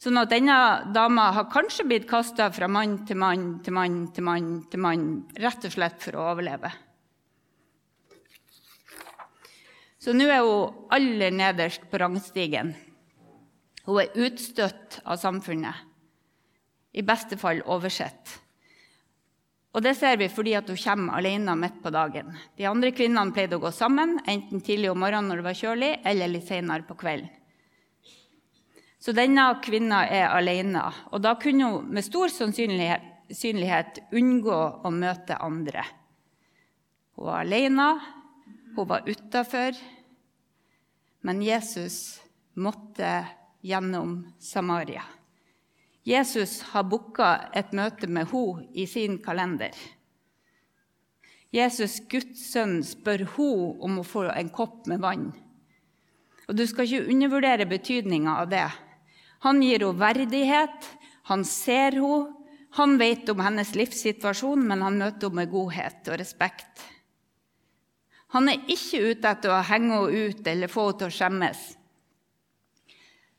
Sånn 0.06 0.20
at 0.22 0.30
denne 0.30 0.56
dama 0.94 1.32
har 1.34 1.48
kanskje 1.50 1.88
blitt 1.90 2.04
kasta 2.06 2.52
fra 2.54 2.68
mann 2.70 3.00
til 3.10 3.18
mann 3.18 3.46
til 3.66 3.74
mann 3.74 3.94
til 4.14 4.22
mann 4.28 4.50
til 4.70 4.82
mann, 4.84 5.06
rett 5.42 5.64
og 5.66 5.72
slett 5.74 5.96
for 6.04 6.20
å 6.20 6.28
overleve. 6.30 6.70
Så 9.98 10.14
nå 10.14 10.28
er 10.30 10.44
hun 10.46 10.92
aller 10.94 11.34
nederst 11.34 11.88
på 11.90 11.98
rangstigen. 11.98 12.76
Hun 13.88 14.04
er 14.04 14.20
utstøtt 14.28 15.00
av 15.02 15.18
samfunnet. 15.18 15.74
I 16.94 17.02
beste 17.02 17.40
fall 17.42 17.64
oversett. 17.66 18.36
Og 19.74 19.82
Det 19.82 19.96
ser 19.98 20.22
vi 20.22 20.30
fordi 20.30 20.54
hun 20.54 20.70
kommer 20.84 21.18
alene 21.18 21.56
midt 21.58 21.82
på 21.82 21.90
dagen. 21.90 22.30
De 22.56 22.70
andre 22.70 22.94
kvinnene 22.94 23.34
pleide 23.34 23.58
å 23.58 23.66
gå 23.66 23.74
sammen, 23.74 24.20
enten 24.28 24.62
tidlig 24.62 24.94
om 24.94 25.02
morgenen 25.02 25.34
når 25.34 25.42
det 25.42 25.48
var 25.50 25.60
kjølig, 25.64 25.92
eller 26.06 26.30
litt 26.30 26.46
senere 26.46 26.86
på 26.86 26.94
kvelden. 26.94 27.34
Så 29.06 29.14
denne 29.14 29.44
kvinna 29.62 30.00
er 30.10 30.32
alene, 30.34 30.82
og 31.14 31.22
da 31.22 31.36
kunne 31.38 31.68
hun 31.70 31.90
med 31.94 32.02
stor 32.02 32.32
sannsynlighet 32.34 34.00
unngå 34.18 34.56
å 34.82 34.90
møte 34.90 35.36
andre. 35.46 35.84
Hun 37.14 37.28
var 37.28 37.44
alene, 37.44 37.86
hun 38.74 38.88
var 38.90 39.06
utafor, 39.06 39.78
men 41.22 41.44
Jesus 41.46 42.00
måtte 42.58 43.12
gjennom 43.62 44.24
Samaria. 44.42 45.04
Jesus 46.02 46.64
har 46.72 46.88
booka 46.90 47.52
et 47.54 47.78
møte 47.78 48.10
med 48.10 48.32
henne 48.34 48.66
i 48.74 48.88
sin 48.90 49.20
kalender. 49.22 49.78
Jesus, 51.54 52.00
Guds 52.10 52.42
sønn, 52.50 52.80
spør 52.82 53.28
henne 53.36 53.70
om 53.86 54.02
å 54.02 54.08
få 54.08 54.26
en 54.34 54.50
kopp 54.50 54.90
med 54.90 55.06
vann. 55.06 55.30
Og 56.50 56.58
Du 56.58 56.66
skal 56.66 56.90
ikke 56.90 57.14
undervurdere 57.14 57.70
betydninga 57.70 58.40
av 58.42 58.50
det. 58.50 58.66
Han 59.44 59.62
gir 59.64 59.80
henne 59.80 60.00
verdighet, 60.00 60.90
han 61.30 61.46
ser 61.46 61.98
henne, 62.00 62.34
han 62.76 62.98
vet 63.00 63.30
om 63.32 63.40
hennes 63.40 63.72
livssituasjon, 63.76 64.66
men 64.68 64.82
han 64.84 65.00
møter 65.00 65.30
henne 65.30 65.42
med 65.42 65.52
godhet 65.52 66.10
og 66.12 66.20
respekt. 66.20 66.84
Han 68.36 68.50
er 68.52 68.66
ikke 68.68 69.14
ute 69.14 69.32
etter 69.32 69.54
å 69.54 69.62
henge 69.64 69.96
henne 69.96 70.28
ut 70.28 70.48
eller 70.52 70.72
få 70.72 70.90
henne 70.90 71.00
til 71.00 71.08
å 71.08 71.16
skjemmes. 71.20 71.62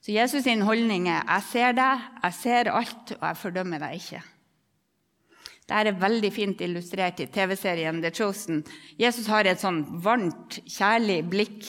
Så 0.01 0.15
Jesus' 0.15 0.45
sin 0.45 0.63
holdning 0.63 1.09
er 1.09 1.25
'Jeg 1.27 1.43
ser 1.43 1.73
deg, 1.73 2.01
jeg 2.23 2.35
ser 2.35 2.69
alt, 2.71 3.13
og 3.13 3.23
jeg 3.27 3.37
fordømmer 3.37 3.79
deg 3.79 3.95
ikke'. 3.99 4.23
Dette 5.67 5.89
er 5.89 5.99
veldig 5.99 6.33
fint 6.33 6.61
illustrert 6.61 7.21
i 7.21 7.27
TV-serien 7.27 8.01
The 8.01 8.13
Chosen. 8.15 8.65
Jesus 8.97 9.27
har 9.27 9.45
et 9.45 9.59
sånn 9.59 9.83
varmt, 10.01 10.61
kjærlig 10.63 11.29
blikk. 11.29 11.67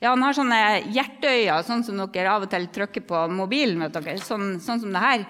Ja, 0.00 0.14
Han 0.14 0.22
har 0.24 0.32
sånne 0.32 0.58
hjerteøyne, 0.94 1.60
sånn 1.66 1.84
som 1.84 1.98
dere 2.00 2.32
av 2.32 2.46
og 2.46 2.50
til 2.50 2.66
trykker 2.72 3.04
på 3.04 3.24
mobilen. 3.36 3.82
vet 3.84 3.92
dere, 3.92 4.16
sånn, 4.18 4.58
sånn 4.60 4.80
som 4.80 4.92
det 4.92 5.02
her. 5.04 5.26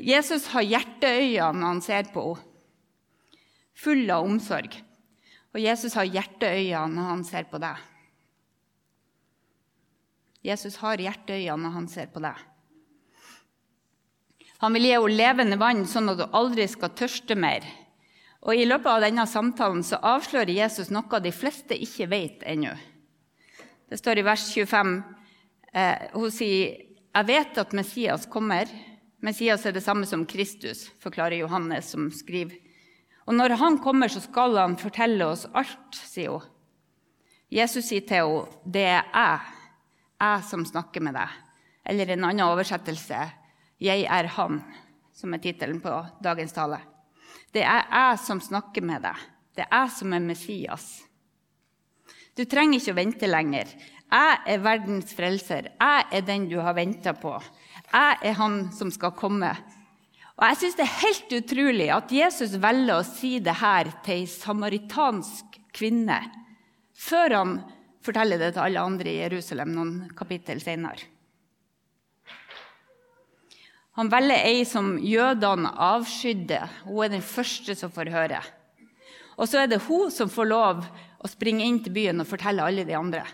Jesus 0.00 0.46
har 0.54 0.62
hjerteøyne 0.64 1.52
når 1.52 1.66
han 1.66 1.82
ser 1.84 2.08
på 2.12 2.24
henne. 2.24 2.44
Full 3.78 4.10
av 4.10 4.24
omsorg. 4.24 4.72
Og 5.54 5.60
Jesus 5.60 5.94
har 5.94 6.08
hjerteøyne 6.08 6.88
når 6.96 7.10
han 7.12 7.24
ser 7.24 7.44
på 7.50 7.60
deg. 7.62 7.76
Jesus 10.42 10.76
har 10.80 10.98
hjerteøyne 10.98 11.60
når 11.62 11.76
han 11.76 11.88
ser 11.88 12.08
på 12.10 12.22
deg. 12.24 12.36
Han 14.58 14.74
vil 14.74 14.88
gi 14.88 14.96
henne 14.96 15.14
levende 15.20 15.58
vann, 15.60 15.84
sånn 15.86 16.10
at 16.10 16.24
hun 16.24 16.34
aldri 16.34 16.66
skal 16.66 16.90
tørste 16.96 17.36
mer. 17.38 17.66
Og 18.42 18.56
I 18.56 18.66
løpet 18.66 18.90
av 18.90 19.04
denne 19.04 19.26
samtalen 19.28 19.84
så 19.86 20.00
avslører 20.00 20.50
Jesus 20.54 20.90
noe 20.94 21.20
de 21.20 21.30
fleste 21.34 21.76
ikke 21.76 22.08
vet 22.10 22.42
ennå. 22.46 22.72
Det 23.88 23.98
står 23.98 24.18
i 24.18 24.26
vers 24.26 24.44
25. 24.54 25.02
Eh, 25.72 26.08
hun 26.12 26.30
sier, 26.30 26.76
'Jeg 27.14 27.26
vet 27.26 27.58
at 27.58 27.72
Messias 27.72 28.26
kommer.' 28.26 28.68
Messias 29.20 29.66
er 29.66 29.72
det 29.72 29.82
samme 29.82 30.06
som 30.06 30.26
Kristus, 30.26 30.88
forklarer 31.00 31.40
Johannes, 31.40 31.90
som 31.90 32.10
skriver 32.10 32.54
og 33.28 33.36
når 33.36 33.58
han 33.60 33.76
kommer, 33.84 34.08
så 34.08 34.22
skal 34.24 34.56
han 34.56 34.78
fortelle 34.80 35.26
oss 35.28 35.44
alt, 35.52 35.92
sier 35.92 36.32
hun. 36.32 36.46
Jesus 37.52 37.88
sier 37.88 38.04
til 38.08 38.24
henne, 38.24 38.46
'Det 38.64 38.84
er 38.84 39.04
jeg, 39.12 39.40
jeg 40.20 40.44
som 40.44 40.64
snakker 40.64 41.00
med 41.00 41.14
deg.' 41.14 41.36
Eller 41.84 42.12
en 42.12 42.24
annen 42.24 42.48
oversettelse, 42.48 43.32
'Jeg 43.80 44.04
er 44.04 44.26
Han', 44.26 44.64
som 45.12 45.34
er 45.34 45.38
tittelen 45.38 45.80
på 45.80 46.06
dagens 46.22 46.52
tale. 46.52 46.80
Det 47.52 47.62
er 47.62 47.84
jeg 47.92 48.18
som 48.18 48.40
snakker 48.40 48.82
med 48.82 49.02
deg. 49.02 49.16
Det 49.54 49.64
er 49.70 49.76
jeg 49.76 49.90
som 49.90 50.12
er 50.12 50.20
Messias. 50.20 51.07
Du 52.38 52.44
trenger 52.46 52.78
ikke 52.78 52.92
å 52.94 52.98
vente 53.00 53.28
lenger. 53.28 53.70
Jeg 54.08 54.36
er 54.46 54.60
verdens 54.62 55.10
frelser. 55.16 55.72
Jeg 55.74 56.04
er 56.14 56.22
den 56.22 56.46
du 56.46 56.60
har 56.62 56.76
venta 56.76 57.10
på. 57.18 57.34
Jeg 57.90 58.18
er 58.30 58.36
han 58.38 58.60
som 58.76 58.92
skal 58.94 59.16
komme. 59.18 59.50
Og 60.38 60.44
Jeg 60.46 60.60
syns 60.60 60.76
det 60.78 60.84
er 60.84 61.00
helt 61.00 61.32
utrolig 61.40 61.88
at 61.90 62.12
Jesus 62.14 62.54
velger 62.62 62.94
å 62.94 63.06
si 63.06 63.40
det 63.42 63.56
her 63.58 63.90
til 64.06 64.20
ei 64.20 64.28
samaritansk 64.30 65.58
kvinne 65.74 66.20
før 66.98 67.34
han 67.34 67.56
forteller 68.06 68.38
det 68.38 68.52
til 68.54 68.62
alle 68.62 68.84
andre 68.86 69.10
i 69.10 69.18
Jerusalem 69.24 69.74
noen 69.74 69.96
kapittel 70.18 70.62
senere. 70.62 71.10
Han 73.98 74.10
velger 74.14 74.46
ei 74.46 74.62
som 74.62 74.94
jødene 75.02 75.74
avskydde. 75.74 76.62
Hun 76.86 77.02
er 77.02 77.16
den 77.16 77.26
første 77.34 77.74
som 77.74 77.90
får 77.90 78.14
høre. 78.14 78.38
Og 79.34 79.50
så 79.50 79.64
er 79.64 79.70
det 79.70 79.82
hun 79.88 80.10
som 80.14 80.30
får 80.30 80.50
lov 80.54 80.86
å 81.18 81.30
springe 81.30 81.66
inn 81.66 81.80
til 81.82 81.94
byen 81.94 82.22
og 82.22 82.28
fortelle 82.30 82.64
alle 82.64 82.86
de 82.86 82.96
andre. 82.96 83.24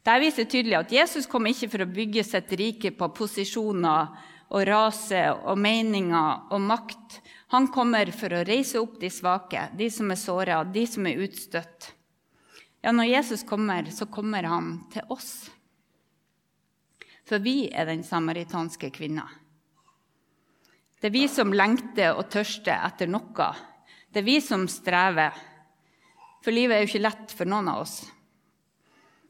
Dette 0.00 0.20
viser 0.22 0.48
tydelig 0.48 0.78
at 0.78 0.92
Jesus 0.94 1.28
kom 1.28 1.46
ikke 1.50 1.68
for 1.70 1.84
å 1.84 1.92
bygge 1.92 2.24
sitt 2.24 2.52
rike 2.56 2.90
på 2.96 3.10
posisjoner 3.14 4.14
og 4.50 4.64
rase 4.66 5.26
og 5.36 5.60
meninger 5.60 6.50
og 6.50 6.64
makt. 6.64 7.20
Han 7.52 7.68
kommer 7.74 8.08
for 8.16 8.32
å 8.32 8.44
reise 8.48 8.80
opp 8.80 8.96
de 9.00 9.10
svake, 9.12 9.68
de 9.76 9.90
som 9.92 10.10
er 10.10 10.18
såra, 10.18 10.62
de 10.64 10.86
som 10.88 11.06
er 11.06 11.20
utstøtt. 11.26 11.92
Ja, 12.80 12.94
når 12.96 13.10
Jesus 13.10 13.44
kommer, 13.44 13.90
så 13.92 14.08
kommer 14.08 14.48
han 14.48 14.72
til 14.92 15.04
oss. 15.12 15.50
For 17.28 17.42
vi 17.44 17.68
er 17.68 17.86
den 17.90 18.02
samaritanske 18.06 18.88
kvinna. 18.94 19.28
Det 21.00 21.10
er 21.10 21.14
vi 21.14 21.26
som 21.32 21.52
lengter 21.52 22.16
og 22.16 22.30
tørster 22.32 22.80
etter 22.88 23.08
noe. 23.08 23.50
Det 24.10 24.22
er 24.22 24.26
vi 24.26 24.40
som 24.42 24.66
strever. 24.70 25.36
For 26.44 26.54
livet 26.54 26.76
er 26.76 26.82
jo 26.82 26.90
ikke 26.90 27.04
lett 27.04 27.34
for 27.36 27.50
noen 27.50 27.68
av 27.70 27.84
oss. 27.84 28.00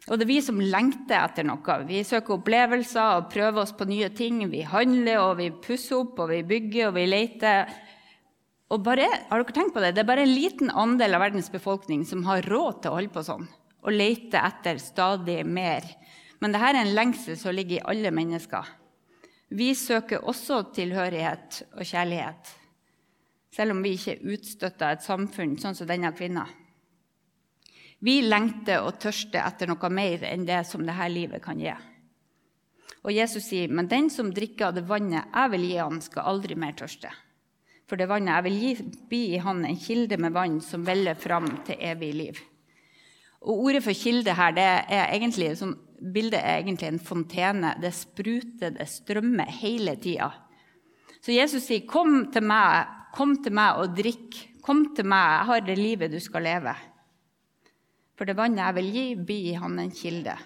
Og 0.08 0.16
det 0.16 0.24
er 0.24 0.30
vi 0.30 0.40
som 0.42 0.58
lengter 0.62 1.18
etter 1.20 1.44
noe. 1.46 1.76
Vi 1.86 2.00
søker 2.06 2.38
opplevelser 2.38 3.18
og 3.18 3.28
prøver 3.32 3.62
oss 3.62 3.74
på 3.76 3.86
nye 3.90 4.08
ting. 4.16 4.40
Vi 4.50 4.64
handler, 4.66 5.20
og 5.26 5.38
vi 5.42 5.50
pusser 5.52 6.00
opp, 6.00 6.18
og 6.24 6.32
vi 6.32 6.40
bygger, 6.46 6.88
og 6.88 6.96
vi 6.96 7.06
leter. 7.10 7.70
Og 8.70 8.82
bare, 8.86 9.06
har 9.28 9.42
dere 9.42 9.54
tenkt 9.54 9.74
på 9.74 9.82
Det 9.82 9.94
Det 9.94 10.04
er 10.04 10.08
bare 10.08 10.24
en 10.24 10.34
liten 10.34 10.70
andel 10.70 11.14
av 11.18 11.26
verdens 11.26 11.50
befolkning 11.52 12.06
som 12.06 12.24
har 12.24 12.46
råd 12.46 12.82
til 12.82 12.92
å 12.92 13.00
holde 13.00 13.14
på 13.14 13.26
sånn 13.26 13.48
og 13.80 13.96
lete 13.96 14.40
etter 14.40 14.76
stadig 14.80 15.40
mer. 15.48 15.86
Men 16.40 16.52
dette 16.52 16.68
er 16.68 16.80
en 16.80 16.94
lengsel 16.96 17.36
som 17.40 17.54
ligger 17.56 17.78
i 17.78 17.86
alle 17.92 18.12
mennesker. 18.12 18.66
Vi 19.56 19.72
søker 19.74 20.24
også 20.28 20.62
tilhørighet 20.76 21.62
og 21.74 21.82
kjærlighet, 21.82 22.52
selv 23.50 23.74
om 23.74 23.82
vi 23.82 23.94
ikke 23.96 24.16
er 24.16 24.34
utstøtta 24.34 24.90
et 24.94 25.04
samfunn 25.04 25.56
sånn 25.58 25.76
som 25.76 25.88
denne 25.90 26.12
kvinna. 26.16 26.46
Vi 28.00 28.20
lengter 28.24 28.86
og 28.86 29.00
tørster 29.02 29.42
etter 29.44 29.68
noe 29.68 29.90
mer 29.92 30.22
enn 30.24 30.46
det 30.48 30.62
som 30.68 30.84
dette 30.86 31.08
livet 31.12 31.42
kan 31.44 31.60
gi. 31.60 31.74
Og 33.04 33.12
Jesus 33.12 33.44
sier, 33.48 33.68
'Men 33.68 33.88
den 33.88 34.10
som 34.10 34.32
drikker 34.32 34.66
av 34.66 34.74
det 34.74 34.88
vannet 34.88 35.24
jeg 35.34 35.50
vil 35.50 35.64
gi 35.68 35.76
han, 35.76 36.00
skal 36.00 36.22
aldri 36.22 36.54
mer 36.54 36.72
tørste.' 36.72 37.12
For 37.86 37.96
det 37.96 38.08
vannet 38.08 38.34
jeg 38.34 38.44
vil 38.44 38.58
gi, 38.60 38.74
blir 39.08 39.34
i 39.34 39.38
han 39.38 39.64
en 39.64 39.76
kilde 39.76 40.16
med 40.16 40.32
vann 40.32 40.60
som 40.60 40.84
veller 40.84 41.14
fram 41.14 41.64
til 41.66 41.76
evig 41.80 42.14
liv. 42.14 42.38
Og 43.42 43.64
Ordet 43.64 43.82
for 43.82 43.92
kilde 43.92 44.32
her, 44.32 44.52
det 44.52 44.62
er 44.62 45.10
egentlig, 45.10 45.56
som 45.58 45.78
bildet 46.12 46.38
er 46.38 46.60
egentlig 46.60 46.88
en 46.88 47.00
fontene. 47.00 47.74
Det 47.80 47.92
spruter, 47.94 48.70
det 48.70 48.88
strømmer 48.88 49.44
hele 49.44 49.96
tida. 49.96 50.30
Så 51.20 51.32
Jesus 51.32 51.62
sier, 51.62 51.86
'Kom 51.86 52.30
til 52.32 52.42
meg, 52.42 52.86
kom 53.16 53.36
til 53.42 53.52
meg 53.52 53.80
og 53.80 53.96
drikk.' 53.96 54.46
'Kom 54.60 54.94
til 54.94 55.06
meg, 55.08 55.38
jeg 55.38 55.46
har 55.46 55.60
det 55.60 55.78
livet 55.78 56.12
du 56.12 56.20
skal 56.20 56.42
leve.' 56.42 56.76
For 58.16 58.28
det 58.28 58.36
vannet 58.36 58.60
jeg 58.60 58.74
vil 58.76 58.90
gi, 58.92 59.14
blir 59.14 59.58
han 59.58 59.78
en 59.78 59.90
kilde. 59.90 60.36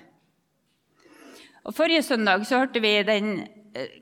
Og 1.64 1.74
Forrige 1.74 2.02
søndag 2.02 2.46
så 2.46 2.58
hørte 2.62 2.80
vi 2.80 3.02
den 3.02 3.48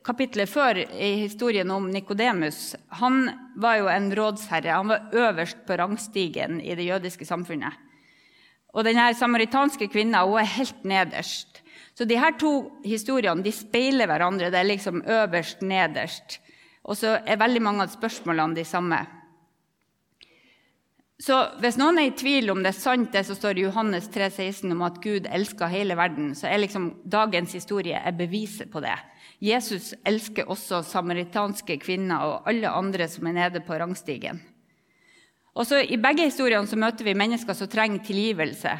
kapitlet 0.04 0.50
før 0.50 0.82
i 0.82 1.14
historien 1.22 1.70
om 1.72 1.88
Nikodemus, 1.90 2.74
han 3.00 3.24
var 3.56 3.78
jo 3.80 3.88
en 3.88 4.10
rådsherre. 4.16 4.76
Han 4.76 4.92
var 4.92 5.08
øverst 5.12 5.64
på 5.66 5.76
rangstigen 5.78 6.60
i 6.60 6.74
det 6.76 6.86
jødiske 6.86 7.24
samfunnet. 7.24 7.72
Og 8.72 8.84
denne 8.84 9.12
samaritanske 9.14 9.88
kvinna 9.92 10.24
hun 10.24 10.40
er 10.40 10.54
helt 10.58 10.84
nederst. 10.84 11.60
Så 11.94 12.04
de 12.08 12.16
her 12.16 12.32
to 12.40 12.72
historiene 12.84 13.44
de 13.44 13.52
speiler 13.52 14.08
hverandre. 14.08 14.50
Det 14.50 14.60
er 14.60 14.68
liksom 14.68 15.02
øverst, 15.04 15.62
nederst. 15.62 16.40
Og 16.82 16.98
så 16.98 17.18
er 17.22 17.40
veldig 17.40 17.62
mange 17.62 17.84
av 17.84 17.92
spørsmålene 17.92 18.58
de 18.58 18.64
samme. 18.66 18.98
Så 21.22 21.36
hvis 21.62 21.76
noen 21.78 22.00
er 22.00 22.08
i 22.08 22.16
tvil 22.18 22.50
om 22.50 22.64
det 22.64 22.72
er 22.72 22.80
sant, 22.80 23.12
det 23.14 23.22
som 23.28 23.36
står 23.38 23.60
i 23.60 23.66
Johannes 23.68 24.08
3,16 24.10 24.72
om 24.74 24.80
at 24.82 24.96
Gud 25.04 25.28
elsker 25.30 25.70
hele 25.70 25.94
verden, 25.94 26.32
så 26.34 26.48
er 26.50 26.64
liksom 26.64 26.88
dagens 27.06 27.54
historie 27.54 28.00
beviset 28.18 28.72
på 28.72 28.82
det. 28.82 28.96
Jesus 29.42 29.92
elsker 30.06 30.50
også 30.50 30.80
samaritanske 30.86 31.76
kvinner 31.82 32.26
og 32.26 32.50
alle 32.50 32.70
andre 32.70 33.06
som 33.10 33.28
er 33.30 33.38
nede 33.38 33.62
på 33.62 33.78
rangstigen. 33.78 34.40
Og 35.54 35.68
så 35.68 35.82
I 35.84 36.00
begge 36.00 36.26
historiene 36.26 36.66
så 36.66 36.78
møter 36.80 37.06
vi 37.06 37.14
mennesker 37.14 37.54
som 37.54 37.70
trenger 37.70 38.02
tilgivelse. 38.06 38.72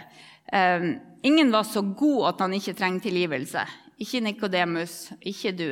Um, 0.51 0.97
ingen 1.23 1.53
var 1.53 1.67
så 1.69 1.83
god 1.83 2.33
at 2.33 2.47
han 2.47 2.55
ikke 2.59 2.75
trenger 2.79 3.07
tilgivelse. 3.07 3.67
Ikke 4.03 4.23
Nikodemus, 4.25 5.13
ikke 5.21 5.53
du. 5.55 5.69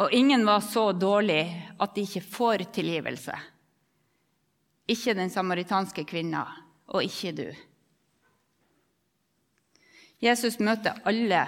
Og 0.00 0.12
ingen 0.16 0.46
var 0.48 0.62
så 0.64 0.90
dårlig 0.96 1.42
at 1.80 1.94
de 1.94 2.04
ikke 2.06 2.24
får 2.24 2.64
tilgivelse. 2.72 3.34
Ikke 4.90 5.14
den 5.14 5.30
samaritanske 5.30 6.06
kvinna, 6.08 6.46
og 6.88 7.04
ikke 7.04 7.32
du. 7.36 7.48
Jesus 10.20 10.58
møter 10.60 11.00
alle 11.08 11.44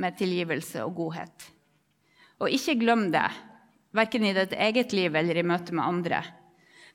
med 0.00 0.16
tilgivelse 0.18 0.84
og 0.84 0.94
godhet. 0.98 1.48
Og 2.42 2.52
ikke 2.52 2.76
glem 2.80 3.08
det, 3.14 3.26
verken 3.94 4.26
i 4.26 4.34
ditt 4.36 4.52
eget 4.52 4.92
liv 4.96 5.16
eller 5.16 5.38
i 5.40 5.46
møte 5.46 5.74
med 5.76 5.84
andre. 5.84 6.20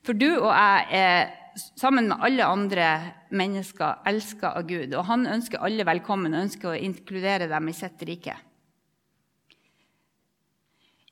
For 0.06 0.18
du 0.18 0.28
og 0.30 0.51
jeg 0.51 0.86
er 1.00 1.32
sammen 1.80 2.10
med 2.12 2.22
alle 2.24 2.46
andre 2.46 2.89
mennesker 3.36 4.06
elska 4.08 4.54
av 4.60 4.68
Gud, 4.70 4.94
og 4.94 5.08
han 5.10 5.25
ønsker 5.28 5.63
alle 5.63 5.86
velkommen 5.88 6.36
og 6.36 6.46
ønsker 6.48 6.72
å 6.72 6.80
inkludere 6.80 7.50
dem 7.51 7.72
i 7.72 7.75
sitt 7.75 8.06
rike. 8.08 8.38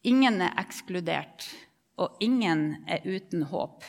Ingen 0.08 0.40
er 0.40 0.54
ekskludert, 0.62 1.50
og 2.00 2.16
ingen 2.24 2.86
er 2.88 3.04
uten 3.04 3.44
håp. 3.50 3.84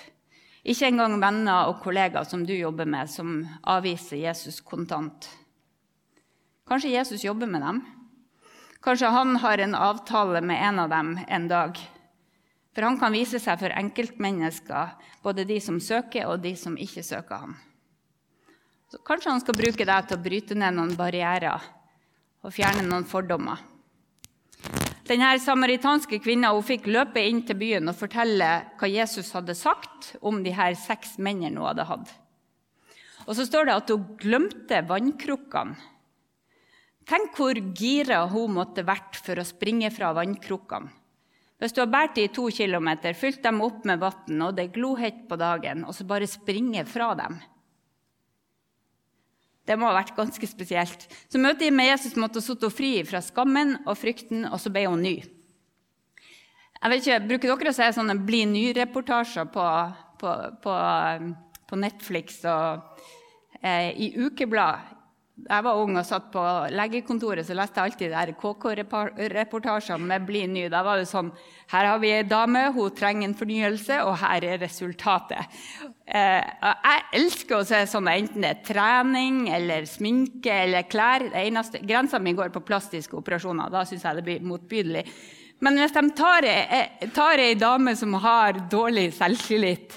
Ikke 0.66 0.88
engang 0.90 1.14
venner 1.22 1.68
og 1.70 1.78
kollegaer 1.84 2.26
som 2.26 2.42
du 2.46 2.56
jobber 2.56 2.88
med, 2.88 3.06
som 3.10 3.44
avviser 3.62 4.18
Jesus 4.24 4.58
kontant. 4.60 5.28
Kanskje 6.68 6.96
Jesus 6.96 7.22
jobber 7.24 7.46
med 7.46 7.62
dem? 7.62 7.78
Kanskje 8.82 9.12
han 9.14 9.38
har 9.44 9.62
en 9.62 9.78
avtale 9.78 10.42
med 10.42 10.58
en 10.58 10.82
av 10.82 10.90
dem 10.90 11.14
en 11.28 11.48
dag? 11.48 11.78
For 12.74 12.86
han 12.86 12.98
kan 12.98 13.14
vise 13.14 13.38
seg 13.42 13.62
for 13.62 13.74
enkeltmennesker, 13.78 14.92
både 15.22 15.46
de 15.46 15.60
som 15.62 15.80
søker, 15.82 16.26
og 16.26 16.42
de 16.42 16.56
som 16.58 16.76
ikke 16.78 17.06
søker 17.06 17.46
ham. 17.46 17.56
Så 18.90 19.00
kanskje 19.06 19.32
han 19.32 19.42
skal 19.42 19.58
bruke 19.58 19.86
deg 19.86 20.06
til 20.08 20.18
å 20.18 20.24
bryte 20.24 20.58
ned 20.58 20.76
noen 20.76 20.94
barrierer 20.98 21.62
og 22.42 22.54
fjerne 22.54 22.86
noen 22.86 23.06
fordommer. 23.06 23.67
Denne 25.08 25.30
samaritanske 25.40 26.18
kvinna 26.20 26.50
fikk 26.60 26.86
løpe 26.92 27.22
inn 27.24 27.40
til 27.48 27.56
byen 27.56 27.88
og 27.88 27.96
fortelle 27.96 28.48
hva 28.76 28.88
Jesus 28.92 29.30
hadde 29.32 29.54
sagt 29.56 30.10
om 30.20 30.42
de 30.44 30.52
her 30.52 30.74
seks 30.76 31.16
mennene 31.16 31.56
hun 31.56 31.70
hadde 31.70 31.86
hatt. 31.88 32.10
Og 33.24 33.36
så 33.38 33.46
står 33.48 33.68
det 33.68 33.76
at 33.78 33.92
hun 33.92 34.04
glemte 34.20 34.82
vannkrukkene. 34.88 35.78
Tenk 37.08 37.38
hvor 37.40 37.56
gira 37.56 38.26
hun 38.28 38.52
måtte 38.58 38.84
vært 38.84 39.16
for 39.24 39.40
å 39.40 39.48
springe 39.48 39.88
fra 39.94 40.12
vannkrukkene. 40.16 40.92
Hvis 41.58 41.72
du 41.74 41.80
har 41.80 41.88
båret 41.90 42.20
i 42.20 42.28
to 42.30 42.44
kilometer, 42.54 43.16
fylt 43.18 43.40
dem 43.42 43.62
opp 43.64 43.86
med 43.88 43.98
vann, 43.98 44.42
og 44.44 44.52
det 44.54 44.68
er 44.68 44.74
glohett 44.76 45.24
på 45.26 45.38
dagen, 45.40 45.86
og 45.88 45.96
så 45.96 46.04
bare 46.06 46.28
springe 46.28 46.84
fra 46.86 47.14
dem 47.18 47.40
det 49.68 49.76
må 49.76 49.90
ha 49.90 49.98
vært 49.98 50.16
ganske 50.16 50.48
spesielt. 50.48 51.04
Så 51.28 51.40
møtet 51.40 51.74
med 51.74 51.90
Jesus 51.90 52.16
måtte 52.16 52.40
sitte 52.44 52.70
fri 52.72 53.02
fra 53.04 53.20
skammen 53.24 53.76
og 53.84 53.98
frykten, 54.00 54.46
og 54.48 54.56
så 54.62 54.72
ble 54.72 54.86
hun 54.88 55.04
ny. 55.04 55.18
Jeg 56.78 56.92
vet 56.92 57.02
ikke, 57.02 57.22
Bruker 57.26 57.58
dere 57.58 57.72
å 57.74 57.76
se 57.76 57.88
sånne 57.96 58.14
bli 58.24 58.44
ny-reportasjer 58.48 59.48
på, 59.52 59.64
på, 60.20 60.34
på, 60.62 60.76
på, 61.68 61.80
Netflix 61.80 62.38
og 62.46 63.02
eh, 63.60 63.90
i 63.98 64.12
ukeblad? 64.16 64.94
Jeg 65.46 65.64
var 65.64 65.78
ung 65.80 65.96
og 65.96 66.06
satt 66.06 66.26
på 66.32 66.42
legekontoret, 66.74 67.46
så 67.46 67.54
leste 67.56 67.78
jeg 67.78 67.90
alltid 67.90 68.12
der 68.12 68.32
KK-reportasjene 68.40 70.08
med 70.10 70.26
Bli 70.26 70.42
ny. 70.50 70.64
Da 70.72 70.82
var 70.86 70.98
det 70.98 71.08
sånn 71.10 71.30
Her 71.70 71.90
har 71.90 72.00
vi 72.02 72.10
ei 72.16 72.24
dame, 72.24 72.64
hun 72.72 72.94
trenger 72.96 73.28
en 73.28 73.36
fornyelse, 73.36 74.00
og 74.08 74.16
her 74.22 74.46
er 74.48 74.62
resultatet. 74.62 75.58
Eh, 76.08 76.40
jeg 76.40 77.04
elsker 77.20 77.58
å 77.58 77.66
se 77.68 77.82
sånn 77.90 78.08
enten 78.08 78.44
det 78.44 78.54
er 78.54 78.62
trening 78.64 79.42
eller 79.52 79.84
sminke 79.88 80.62
eller 80.64 80.88
klær. 80.88 81.28
Det 81.28 81.44
eneste, 81.44 81.82
Grensa 81.84 82.18
mi 82.18 82.32
går 82.36 82.50
på 82.54 82.64
plastiske 82.64 83.16
operasjoner. 83.20 83.68
Da 83.72 83.84
syns 83.84 84.08
jeg 84.08 84.18
det 84.18 84.26
blir 84.26 84.48
motbydelig. 84.48 85.04
Men 85.60 85.76
hvis 85.80 85.94
de 85.94 86.04
tar 86.16 86.46
ei, 86.48 86.82
tar 87.14 87.42
ei 87.42 87.54
dame 87.58 87.94
som 87.98 88.14
har 88.22 88.64
dårlig 88.70 89.10
selvtillit 89.16 89.96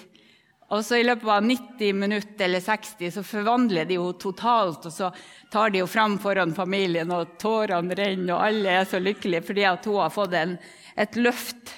og 0.72 0.86
så 0.88 1.02
I 1.02 1.04
løpet 1.04 1.28
av 1.28 1.44
90 1.44 1.98
minutter 2.00 2.46
eller 2.46 2.64
60 2.64 3.12
så 3.18 3.24
forvandler 3.28 3.90
de 3.90 3.98
henne 4.00 4.20
totalt. 4.22 4.86
og 4.88 4.94
Så 4.96 5.10
tar 5.52 5.74
de 5.74 5.82
henne 5.82 5.92
fram 5.92 6.16
foran 6.24 6.56
familien, 6.56 7.12
og 7.12 7.36
tårene 7.42 7.98
renner, 7.98 8.38
og 8.38 8.46
alle 8.46 8.78
er 8.80 8.88
så 8.88 9.02
lykkelige 9.04 9.44
fordi 9.50 9.68
at 9.68 9.90
hun 9.90 10.00
har 10.00 10.16
fått 10.16 10.38
en, 10.40 10.56
et 10.96 11.20
løft. 11.20 11.76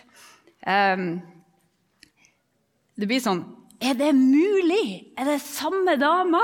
Um, 0.62 1.18
det 2.94 3.10
blir 3.10 3.20
sånn 3.20 3.42
Er 3.84 3.98
det 4.00 4.14
mulig? 4.16 5.12
Er 5.20 5.28
det 5.28 5.42
samme 5.44 5.98
dama? 6.00 6.44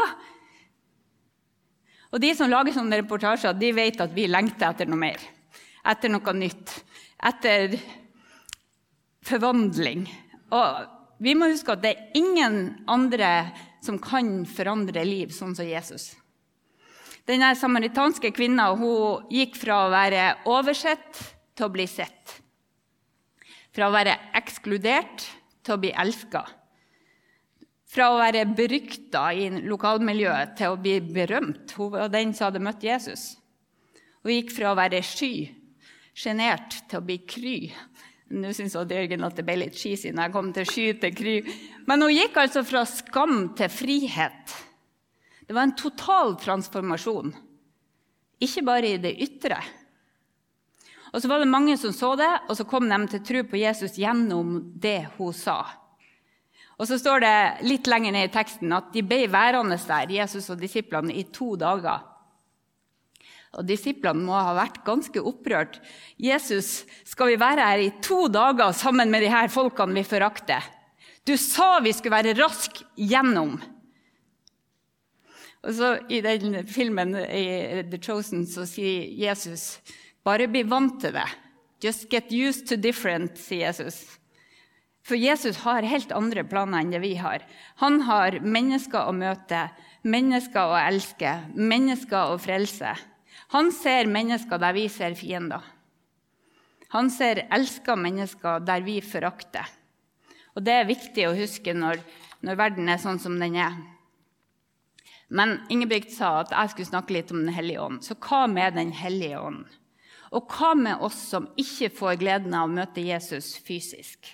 Og 2.10 2.20
De 2.20 2.34
som 2.36 2.50
lager 2.50 2.74
sånne 2.74 2.98
reportasjer, 3.04 3.54
de 3.54 3.70
vet 3.78 4.02
at 4.02 4.12
vi 4.16 4.26
lengter 4.28 4.74
etter 4.74 4.90
noe 4.90 5.00
mer. 5.00 5.22
Etter 5.86 6.10
noe 6.10 6.34
nytt. 6.34 6.74
Etter 7.30 7.78
forvandling. 9.30 10.08
Og 10.50 10.99
vi 11.20 11.36
må 11.36 11.50
huske 11.52 11.76
at 11.76 11.84
det 11.84 11.92
er 11.92 12.20
ingen 12.20 12.60
andre 12.88 13.52
som 13.84 14.00
kan 14.02 14.46
forandre 14.48 15.04
liv 15.08 15.34
sånn 15.36 15.56
som 15.56 15.68
Jesus. 15.68 16.14
Denne 17.28 17.52
samaritanske 17.60 18.32
kvinna 18.34 18.72
gikk 19.30 19.58
fra 19.60 19.84
å 19.84 19.92
være 19.94 20.24
oversett 20.50 21.20
til 21.54 21.68
å 21.68 21.74
bli 21.74 21.86
sett. 21.92 22.40
Fra 23.76 23.90
å 23.90 23.94
være 23.94 24.16
ekskludert 24.40 25.28
til 25.62 25.76
å 25.76 25.82
bli 25.82 25.92
elska. 25.92 26.42
Fra 27.90 28.10
å 28.14 28.18
være 28.22 28.48
berykta 28.58 29.28
i 29.36 29.50
lokalmiljøet 29.66 30.56
til 30.58 30.74
å 30.74 30.80
bli 30.82 30.98
berømt. 31.04 31.76
Hun 31.78 31.94
var 31.94 32.10
den 32.14 32.34
som 32.34 32.48
hadde 32.48 32.64
møtt 32.64 32.86
Jesus. 32.86 33.34
Hun 34.24 34.34
gikk 34.34 34.56
fra 34.56 34.72
å 34.72 34.80
være 34.80 35.04
sky, 35.06 35.34
sjenert, 36.18 36.82
til 36.90 37.00
å 37.00 37.06
bli 37.06 37.20
kry 37.30 37.58
nå 38.30 38.52
syns 38.54 38.76
Jørgen 38.78 39.26
at 39.26 39.38
det 39.38 39.46
ble 39.48 39.58
litt 39.64 39.78
cheesy 39.78 40.12
når 40.14 40.28
jeg 40.28 40.34
kom 40.36 40.50
til 40.54 40.68
sky 40.70 40.88
til 41.02 41.16
kry. 41.18 41.36
Men 41.90 42.06
hun 42.06 42.14
gikk 42.14 42.38
altså 42.42 42.64
fra 42.68 42.86
skam 42.90 43.52
til 43.58 43.72
frihet. 43.74 44.56
Det 45.48 45.56
var 45.58 45.66
en 45.66 45.78
total 45.78 46.36
transformasjon. 46.38 47.34
Ikke 48.46 48.64
bare 48.68 48.94
i 48.94 49.02
det 49.02 49.16
ytre. 49.26 49.58
Og 51.10 51.22
så 51.22 51.30
var 51.32 51.42
det 51.42 51.50
mange 51.50 51.74
som 51.82 51.94
så 51.96 52.14
det, 52.20 52.30
og 52.48 52.58
så 52.58 52.68
kom 52.70 52.86
de 52.90 53.00
til 53.10 53.24
tro 53.26 53.44
på 53.50 53.58
Jesus 53.58 53.98
gjennom 53.98 54.60
det 54.78 55.08
hun 55.18 55.34
sa. 55.34 55.64
Og 56.80 56.88
så 56.88 57.00
står 57.02 57.24
det 57.26 57.38
litt 57.68 57.90
lenger 57.90 58.14
ned 58.16 58.30
i 58.30 58.32
teksten 58.32 58.72
at 58.72 58.94
de 58.94 59.04
ble 59.04 59.26
værende 59.32 59.76
der, 59.90 60.14
Jesus 60.22 60.48
og 60.54 60.62
disiplene, 60.62 61.12
i 61.12 61.26
to 61.34 61.56
dager. 61.60 62.06
Og 63.58 63.66
Disiplene 63.66 64.22
må 64.22 64.36
ha 64.38 64.54
vært 64.58 64.84
ganske 64.86 65.22
opprørt. 65.26 65.80
Jesus, 66.22 66.84
skal 67.08 67.32
vi 67.32 67.40
være 67.42 67.66
her 67.66 67.82
i 67.82 67.94
to 68.06 68.28
dager 68.30 68.76
sammen 68.78 69.10
med 69.10 69.26
de 69.26 69.32
her 69.34 69.50
folkene 69.50 69.98
vi 69.98 70.06
forakter? 70.06 70.68
Du 71.26 71.34
sa 71.38 71.80
vi 71.82 71.94
skulle 71.94 72.18
være 72.20 72.38
rask 72.38 72.82
gjennom. 72.98 73.58
Og 75.66 75.76
så 75.76 75.96
I 76.08 76.22
den 76.24 76.62
filmen 76.70 77.18
i 77.18 77.84
The 77.90 78.00
Chosen 78.00 78.46
så 78.48 78.64
sier 78.70 79.10
Jesus 79.26 79.80
bare 80.24 80.48
bli 80.52 80.64
vant 80.68 81.02
til 81.02 81.18
det. 81.18 81.28
Just 81.84 82.10
get 82.12 82.32
used 82.32 82.68
to 82.70 82.78
different, 82.80 83.38
sier 83.40 83.70
Jesus. 83.70 84.20
For 85.04 85.18
Jesus 85.18 85.64
har 85.64 85.88
helt 85.88 86.12
andre 86.14 86.44
planer 86.46 86.84
enn 86.84 86.92
det 86.94 87.02
vi 87.02 87.16
har. 87.18 87.44
Han 87.82 88.04
har 88.06 88.40
mennesker 88.44 89.08
å 89.08 89.16
møte, 89.16 89.68
mennesker 90.04 90.70
å 90.70 90.80
elske, 90.80 91.32
mennesker 91.56 92.36
å 92.36 92.40
frelse. 92.42 92.94
Han 93.54 93.72
ser 93.74 94.10
mennesker 94.10 94.62
der 94.62 94.76
vi 94.78 94.86
ser 94.94 95.16
fiender. 95.18 95.64
Han 96.94 97.10
ser 97.14 97.48
elska 97.54 97.96
mennesker 97.98 98.62
der 98.66 98.82
vi 98.86 99.00
forakter. 99.02 99.66
Og 100.58 100.64
Det 100.66 100.74
er 100.74 100.90
viktig 100.90 101.28
å 101.28 101.38
huske 101.38 101.74
når, 101.74 102.02
når, 102.42 102.58
verden 102.60 102.90
er 102.90 103.02
sånn 103.02 103.22
som 103.22 103.38
den 103.42 103.58
er. 103.62 103.78
Men 105.30 105.60
Ingebrigt 105.70 106.12
sa 106.14 106.40
at 106.42 106.54
jeg 106.54 106.74
skulle 106.74 106.90
snakke 106.90 107.14
litt 107.14 107.32
om 107.32 107.44
Den 107.46 107.54
hellige 107.54 107.82
ånd. 107.82 108.02
Så 108.06 108.18
hva 108.18 108.48
med 108.50 108.74
Den 108.78 108.92
hellige 108.92 109.42
ånd? 109.42 109.66
Og 110.34 110.50
hva 110.54 110.76
med 110.78 111.02
oss 111.06 111.18
som 111.32 111.48
ikke 111.58 111.90
får 111.94 112.20
gleden 112.22 112.54
av 112.54 112.68
å 112.68 112.74
møte 112.74 113.02
Jesus 113.02 113.56
fysisk? 113.66 114.30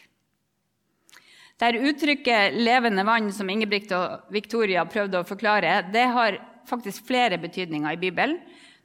Det 1.55 1.71
uttrykket 1.71 2.51
'levende 2.51 3.05
vann', 3.07 3.31
som 3.31 3.49
Ingebrigt 3.49 3.91
og 3.95 4.27
Victoria 4.29 4.83
prøvde 4.83 5.19
å 5.19 5.27
forklare, 5.27 5.87
det 5.91 6.03
har 6.03 6.39
faktisk 6.67 7.07
flere 7.07 7.37
betydninger 7.37 7.93
i 7.93 8.01
Bibelen. 8.01 8.39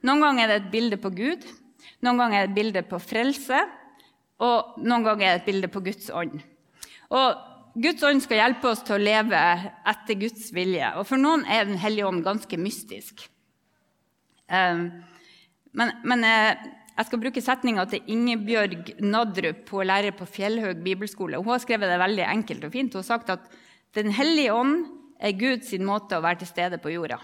Noen 0.07 0.23
ganger 0.23 0.47
er 0.47 0.51
det 0.53 0.59
et 0.63 0.73
bilde 0.73 0.97
på 1.01 1.11
Gud, 1.13 1.45
noen 2.01 2.17
ganger 2.17 2.39
er 2.39 2.47
det 2.47 2.51
et 2.51 2.57
bilde 2.57 2.83
på 2.89 2.99
frelse, 3.01 3.59
og 4.41 4.81
noen 4.81 5.05
ganger 5.05 5.27
er 5.27 5.35
det 5.37 5.43
et 5.43 5.49
bilde 5.51 5.69
på 5.71 5.83
Guds 5.85 6.09
ånd. 6.09 6.39
Og 7.13 7.81
Guds 7.81 8.03
ånd 8.03 8.23
skal 8.23 8.41
hjelpe 8.41 8.71
oss 8.71 8.81
til 8.87 8.97
å 8.97 9.03
leve 9.03 9.39
etter 9.87 10.17
Guds 10.19 10.49
vilje. 10.55 10.89
Og 10.99 11.05
for 11.07 11.21
noen 11.21 11.45
er 11.45 11.69
Den 11.69 11.79
hellige 11.79 12.07
ånd 12.07 12.23
ganske 12.25 12.57
mystisk. 12.59 13.23
Ehm, 14.51 14.89
men, 15.77 15.93
men 16.03 16.25
eh, 16.27 16.65
jeg 16.97 17.07
skal 17.07 17.21
bruke 17.21 17.43
setninga 17.43 17.85
til 17.87 18.09
Ingebjørg 18.11 18.95
Nadrup, 19.05 19.63
hun 19.71 19.83
er 19.85 19.89
lærer 19.91 20.17
på 20.17 20.27
Fjellhaug 20.27 20.81
bibelskole. 20.83 21.39
Hun 21.39 21.53
har 21.53 21.61
skrevet 21.63 21.93
det 21.93 22.01
veldig 22.01 22.25
enkelt 22.27 22.65
og 22.67 22.73
fint. 22.75 22.97
Hun 22.97 23.05
har 23.05 23.11
sagt 23.13 23.31
at 23.37 23.45
Den 23.95 24.11
hellige 24.15 24.53
ånd 24.55 24.85
er 25.19 25.35
Guds 25.35 25.71
måte 25.83 26.15
å 26.15 26.23
være 26.23 26.41
til 26.41 26.47
stede 26.47 26.77
på 26.79 26.93
jorda. 26.93 27.17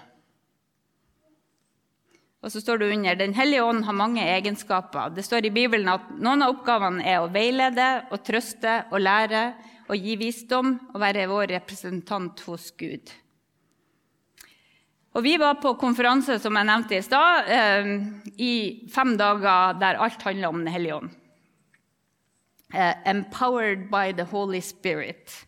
Og 2.45 2.53
så 2.53 2.61
står 2.61 2.77
det 2.77 2.89
under 2.93 3.15
Den 3.17 3.33
hellige 3.33 3.63
ånd 3.65 3.83
har 3.85 3.97
mange 3.97 4.21
egenskaper. 4.21 5.09
Det 5.15 5.25
står 5.25 5.47
i 5.47 5.53
Bibelen 5.53 5.89
at 5.89 6.09
noen 6.21 6.45
av 6.45 6.53
oppgavene 6.53 7.05
er 7.05 7.21
å 7.21 7.31
veilede, 7.33 7.87
å 8.13 8.19
trøste, 8.21 8.83
å 8.93 9.01
lære, 9.01 9.45
å 9.89 9.97
gi 9.97 10.17
visdom 10.19 10.75
og 10.93 10.99
være 11.01 11.29
vår 11.31 11.47
representant 11.55 12.43
hos 12.45 12.69
Gud. 12.77 13.09
Og 15.17 15.23
Vi 15.23 15.33
var 15.41 15.55
på 15.57 15.73
konferanse 15.81 16.35
som 16.37 16.53
jeg 16.59 16.69
nevnte 16.69 16.97
i 16.99 17.01
stad, 17.01 17.47
eh, 17.49 17.87
i 18.37 18.85
fem 18.93 19.15
dager 19.17 19.79
der 19.79 19.97
alt 19.97 20.21
handla 20.21 20.49
om 20.49 20.59
Den 20.59 20.73
hellige 20.73 20.95
ånd. 20.95 21.09
Eh, 22.73 22.93
'Empowered 23.05 23.89
by 23.89 24.11
the 24.11 24.25
Holy 24.25 24.59
Spirit'. 24.59 25.47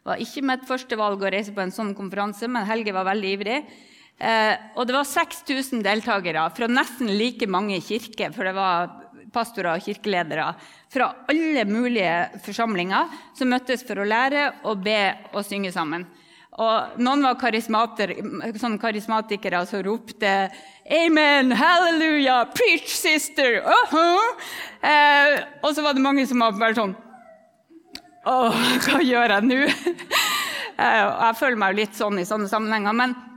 Det 0.00 0.06
var 0.06 0.16
ikke 0.16 0.42
mitt 0.42 0.62
første 0.64 0.96
valg 0.96 1.20
å 1.20 1.30
reise 1.30 1.52
på 1.52 1.60
en 1.60 1.70
sånn 1.70 1.94
konferanse, 1.94 2.48
men 2.48 2.64
Helge 2.64 2.92
var 2.92 3.04
veldig 3.04 3.32
ivrig. 3.36 3.66
Eh, 4.20 4.54
og 4.76 4.84
det 4.84 4.92
var 4.92 5.08
6000 5.08 5.80
deltakere 5.84 6.44
fra 6.52 6.68
nesten 6.68 7.08
like 7.16 7.46
mange 7.48 7.78
kirker, 7.80 8.34
for 8.36 8.44
det 8.44 8.52
var 8.52 8.90
pastorer 9.32 9.78
og 9.78 9.84
kirkeledere 9.84 10.50
fra 10.90 11.12
alle 11.30 11.64
mulige 11.64 12.40
forsamlinger 12.44 13.14
som 13.38 13.48
møttes 13.52 13.84
for 13.86 14.02
å 14.02 14.08
lære 14.08 14.50
og 14.68 14.82
be 14.84 15.00
og 15.32 15.46
synge 15.46 15.72
sammen. 15.72 16.04
Og 16.60 16.98
noen 17.00 17.22
var 17.24 17.38
sånn 18.58 18.76
karismatikere 18.82 19.62
som 19.70 19.84
ropte 19.86 20.50
'Amen! 20.84 21.52
Halleluja! 21.52 22.50
Preach, 22.52 22.90
sister!' 22.90 23.62
Uh 23.62 23.86
-huh. 23.90 24.18
eh, 24.82 25.44
og 25.62 25.74
så 25.74 25.82
var 25.82 25.94
det 25.94 26.02
mange 26.02 26.26
som 26.26 26.38
var 26.40 26.74
sånn 26.74 26.96
Å, 28.26 28.52
hva 28.84 29.00
gjør 29.00 29.30
jeg 29.30 29.42
nå? 29.42 29.64
eh, 30.84 31.24
jeg 31.24 31.36
føler 31.36 31.56
meg 31.56 31.74
litt 31.76 31.94
sånn 31.94 32.18
i 32.18 32.24
sånne 32.24 32.48
sammenhenger. 32.48 32.92
men 32.92 33.29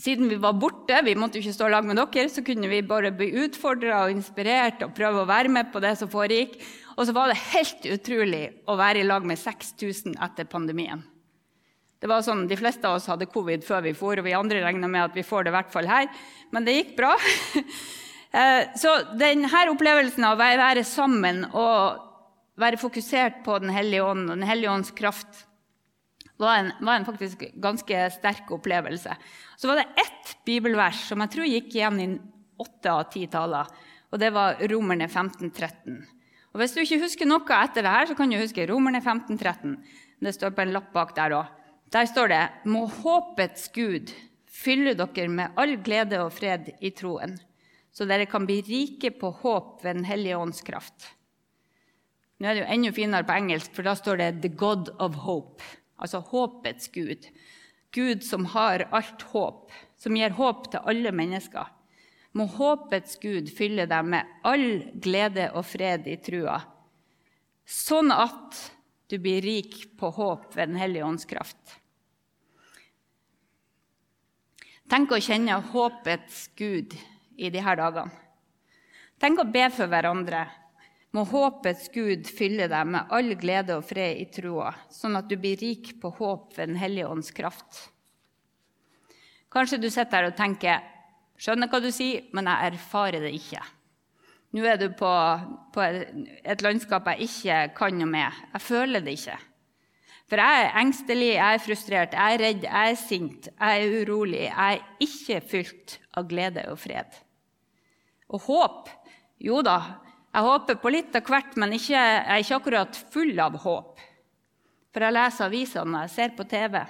siden 0.00 0.30
vi 0.30 0.38
var 0.40 0.56
borte, 0.56 1.00
vi 1.04 1.16
måtte 1.18 1.38
jo 1.38 1.44
ikke 1.44 1.56
stå 1.56 1.68
lag 1.72 1.86
med 1.86 1.98
dere, 2.00 2.28
så 2.32 2.44
kunne 2.46 2.70
vi 2.70 2.80
bare 2.86 3.12
bli 3.12 3.30
utfordra 3.44 4.04
og 4.04 4.14
inspirert 4.14 4.82
og 4.86 4.94
prøve 4.96 5.22
å 5.22 5.28
være 5.28 5.52
med 5.52 5.70
på 5.72 5.82
det 5.84 5.94
som 6.00 6.10
foregikk. 6.10 6.58
Og 6.96 7.06
så 7.06 7.14
var 7.16 7.30
det 7.30 7.40
helt 7.52 7.86
utrolig 7.88 8.44
å 8.68 8.76
være 8.80 9.02
i 9.02 9.08
lag 9.08 9.26
med 9.26 9.40
6000 9.40 10.16
etter 10.24 10.48
pandemien. 10.50 11.02
Det 12.00 12.08
var 12.08 12.24
sånn, 12.24 12.46
De 12.48 12.56
fleste 12.56 12.86
av 12.88 12.96
oss 12.96 13.08
hadde 13.12 13.28
covid 13.28 13.64
før 13.64 13.84
vi 13.84 13.96
for, 13.96 14.16
og 14.16 14.24
vi 14.24 14.36
andre 14.36 14.62
regna 14.64 14.88
med 14.88 15.10
at 15.10 15.16
vi 15.16 15.24
får 15.26 15.44
det 15.44 15.52
i 15.52 15.56
hvert 15.58 15.72
fall 15.72 15.88
her. 15.90 16.08
Men 16.50 16.64
det 16.64 16.78
gikk 16.78 16.96
bra. 17.00 17.16
Eh, 18.30 18.68
så 18.78 18.92
denne 19.18 19.50
opplevelsen 19.72 20.22
av 20.22 20.36
å 20.36 20.38
være 20.38 20.84
sammen 20.86 21.40
og 21.50 21.96
være 22.62 22.78
fokusert 22.78 23.40
på 23.42 23.56
Den 23.58 23.72
hellige 23.74 24.04
ånd 24.06 24.28
og 24.28 24.36
Den 24.36 24.46
hellige 24.46 24.70
ånds 24.70 24.92
kraft 24.94 25.40
var 26.40 26.60
en, 26.60 26.72
var 26.80 26.98
en 26.98 27.06
faktisk 27.06 27.44
ganske 27.60 28.02
sterk 28.16 28.50
opplevelse. 28.54 29.14
Så 29.56 29.68
var 29.68 29.80
det 29.80 30.02
ett 30.02 30.34
bibelvers 30.46 31.02
som 31.08 31.22
jeg 31.24 31.34
tror 31.34 31.48
gikk 31.48 31.74
igjen 31.74 32.00
i 32.00 32.08
åtte 32.60 32.92
av 32.92 33.08
ti 33.12 33.26
taler. 33.30 33.68
Og 34.10 34.18
det 34.20 34.32
var 34.34 34.58
Romerne 34.72 35.08
15, 35.08 35.50
13. 35.50 36.00
Og 36.50 36.58
Hvis 36.60 36.74
du 36.74 36.80
ikke 36.82 37.02
husker 37.04 37.28
noe 37.28 37.60
etter 37.60 37.86
det 37.86 37.92
her, 37.94 38.08
så 38.10 38.16
kan 38.18 38.30
du 38.30 38.40
huske 38.40 38.66
Romerne 38.68 39.02
15, 39.02 39.38
13. 39.38 39.76
Det 40.20 40.34
står 40.34 40.56
på 40.56 40.64
en 40.64 40.74
lapp 40.74 40.90
bak 40.92 41.14
der 41.16 41.36
òg. 41.38 41.52
Der 41.90 42.06
står 42.06 42.30
det 42.30 42.42
Må 42.70 42.84
håpets 42.86 43.70
Gud 43.74 44.10
fylle 44.50 44.94
dere 44.98 45.30
med 45.30 45.56
all 45.58 45.76
glede 45.82 46.20
og 46.24 46.34
fred 46.36 46.72
i 46.80 46.90
troen, 46.94 47.38
så 47.94 48.06
dere 48.06 48.28
kan 48.30 48.44
bli 48.46 48.60
rike 48.66 49.12
på 49.18 49.30
håp 49.40 49.80
ved 49.84 49.96
Den 49.96 50.04
hellige 50.04 50.38
ånds 50.38 50.60
kraft. 50.66 51.08
Nå 52.40 52.48
er 52.48 52.56
det 52.56 52.62
jo 52.62 52.72
enda 52.74 52.92
finere 52.96 53.26
på 53.26 53.36
engelsk, 53.36 53.72
for 53.74 53.84
da 53.84 53.94
står 53.96 54.16
det 54.16 54.30
'The 54.40 54.52
God 54.56 54.90
of 54.98 55.16
Hope' 55.24 55.79
altså 56.00 56.22
håpets 56.30 56.88
Gud. 56.94 57.28
Gud 57.92 58.24
som 58.24 58.46
har 58.54 58.86
alt 58.94 59.22
håp, 59.32 59.70
som 59.98 60.16
gir 60.16 60.34
håp 60.38 60.70
til 60.72 60.90
alle 60.92 61.12
mennesker. 61.12 61.68
Må 62.38 62.46
håpets 62.46 63.18
Gud 63.22 63.50
fylle 63.50 63.88
deg 63.90 64.06
med 64.06 64.28
all 64.46 64.84
glede 65.02 65.48
og 65.58 65.66
fred 65.66 66.06
i 66.06 66.16
trua, 66.22 66.60
sånn 67.66 68.14
at 68.14 68.60
du 69.10 69.18
blir 69.18 69.42
rik 69.42 69.74
på 69.98 70.12
håp 70.14 70.54
ved 70.54 70.70
Den 70.70 70.78
hellige 70.78 71.06
ånds 71.06 71.26
kraft. 71.26 71.80
Tenk 74.90 75.12
å 75.14 75.22
kjenne 75.22 75.58
håpets 75.72 76.48
Gud 76.58 76.94
i 77.38 77.50
disse 77.50 77.74
dagene. 77.78 78.10
Tenk 79.20 79.42
å 79.42 79.50
be 79.52 79.66
for 79.74 79.90
hverandre 79.90 80.46
må 81.16 81.24
håpets 81.26 81.88
Gud 81.94 82.28
fylle 82.30 82.68
deg 82.70 82.92
med 82.94 83.10
all 83.14 83.34
glede 83.38 83.76
og 83.78 83.86
fred 83.88 84.20
i 84.20 84.28
troa, 84.30 84.70
sånn 84.94 85.18
at 85.18 85.26
du 85.30 85.36
blir 85.40 85.58
rik 85.58 85.96
på 86.02 86.12
håp 86.20 86.54
ved 86.56 86.70
Den 86.70 86.78
hellige 86.78 87.10
ånds 87.10 87.32
kraft. 87.34 87.88
Kanskje 89.50 89.80
du 89.82 89.88
sitter 89.90 90.20
her 90.20 90.30
og 90.30 90.38
tenker 90.38 90.84
skjønner 91.40 91.70
hva 91.72 91.80
du 91.82 91.90
sier, 91.94 92.28
men 92.36 92.46
jeg 92.46 92.74
erfarer 92.74 93.24
det 93.24 93.32
ikke. 93.34 93.62
Nå 94.54 94.66
er 94.66 94.78
du 94.80 94.88
på, 94.98 95.10
på 95.74 95.82
et 95.82 96.62
landskap 96.62 97.06
jeg 97.12 97.28
ikke 97.28 97.58
kan 97.78 97.96
noe 97.98 98.10
med. 98.10 98.42
Jeg 98.54 98.62
føler 98.66 99.02
det 99.02 99.14
ikke. 99.18 99.38
For 100.30 100.38
jeg 100.38 100.62
er 100.62 100.76
engstelig, 100.78 101.30
jeg 101.34 101.56
er 101.56 101.62
frustrert, 101.62 102.12
jeg 102.14 102.34
er 102.34 102.42
redd, 102.44 102.66
jeg 102.66 102.90
er 102.92 102.98
sint, 102.98 103.48
jeg 103.50 103.82
er 103.86 103.94
urolig. 104.02 104.44
Jeg 104.46 104.76
er 104.78 105.06
ikke 105.06 105.40
fylt 105.42 105.96
av 106.14 106.28
glede 106.30 106.66
og 106.70 106.78
fred. 106.78 107.18
Og 108.30 108.44
håp, 108.46 108.90
jo 109.42 109.58
da, 109.66 109.78
jeg 110.30 110.46
håper 110.46 110.78
på 110.78 110.92
litt 110.94 111.16
av 111.18 111.26
hvert, 111.26 111.56
men 111.58 111.74
ikke, 111.74 111.96
jeg 111.98 112.22
er 112.22 112.44
ikke 112.44 112.58
akkurat 112.60 112.98
full 113.10 113.32
av 113.42 113.58
håp. 113.64 114.02
For 114.94 115.06
jeg 115.06 115.14
leser 115.14 115.46
avisene 115.46 115.98
og 115.98 116.06
jeg 116.06 116.14
ser 116.14 116.34
på 116.36 116.46
TV. 116.50 116.80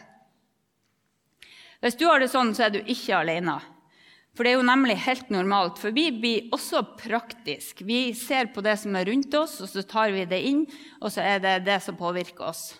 Hvis 1.80 1.96
du 1.96 2.04
har 2.08 2.20
det 2.20 2.28
sånn, 2.32 2.52
så 2.56 2.66
er 2.66 2.74
du 2.74 2.80
ikke 2.84 3.16
alene. 3.16 3.56
For 4.36 4.44
det 4.44 4.52
er 4.52 4.60
jo 4.60 4.66
nemlig 4.68 4.98
helt 5.06 5.32
normalt. 5.32 5.80
For 5.80 5.96
vi 5.96 6.10
blir 6.12 6.52
også 6.54 6.82
praktisk. 7.00 7.80
Vi 7.88 8.12
ser 8.16 8.52
på 8.52 8.62
det 8.64 8.76
som 8.82 8.94
er 8.96 9.08
rundt 9.08 9.34
oss, 9.36 9.56
og 9.64 9.72
så 9.72 9.84
tar 9.88 10.12
vi 10.14 10.26
det 10.28 10.40
inn, 10.50 10.66
og 11.00 11.12
så 11.12 11.24
er 11.24 11.40
det 11.42 11.56
det 11.66 11.80
som 11.84 11.98
påvirker 11.98 12.52
oss. 12.52 12.74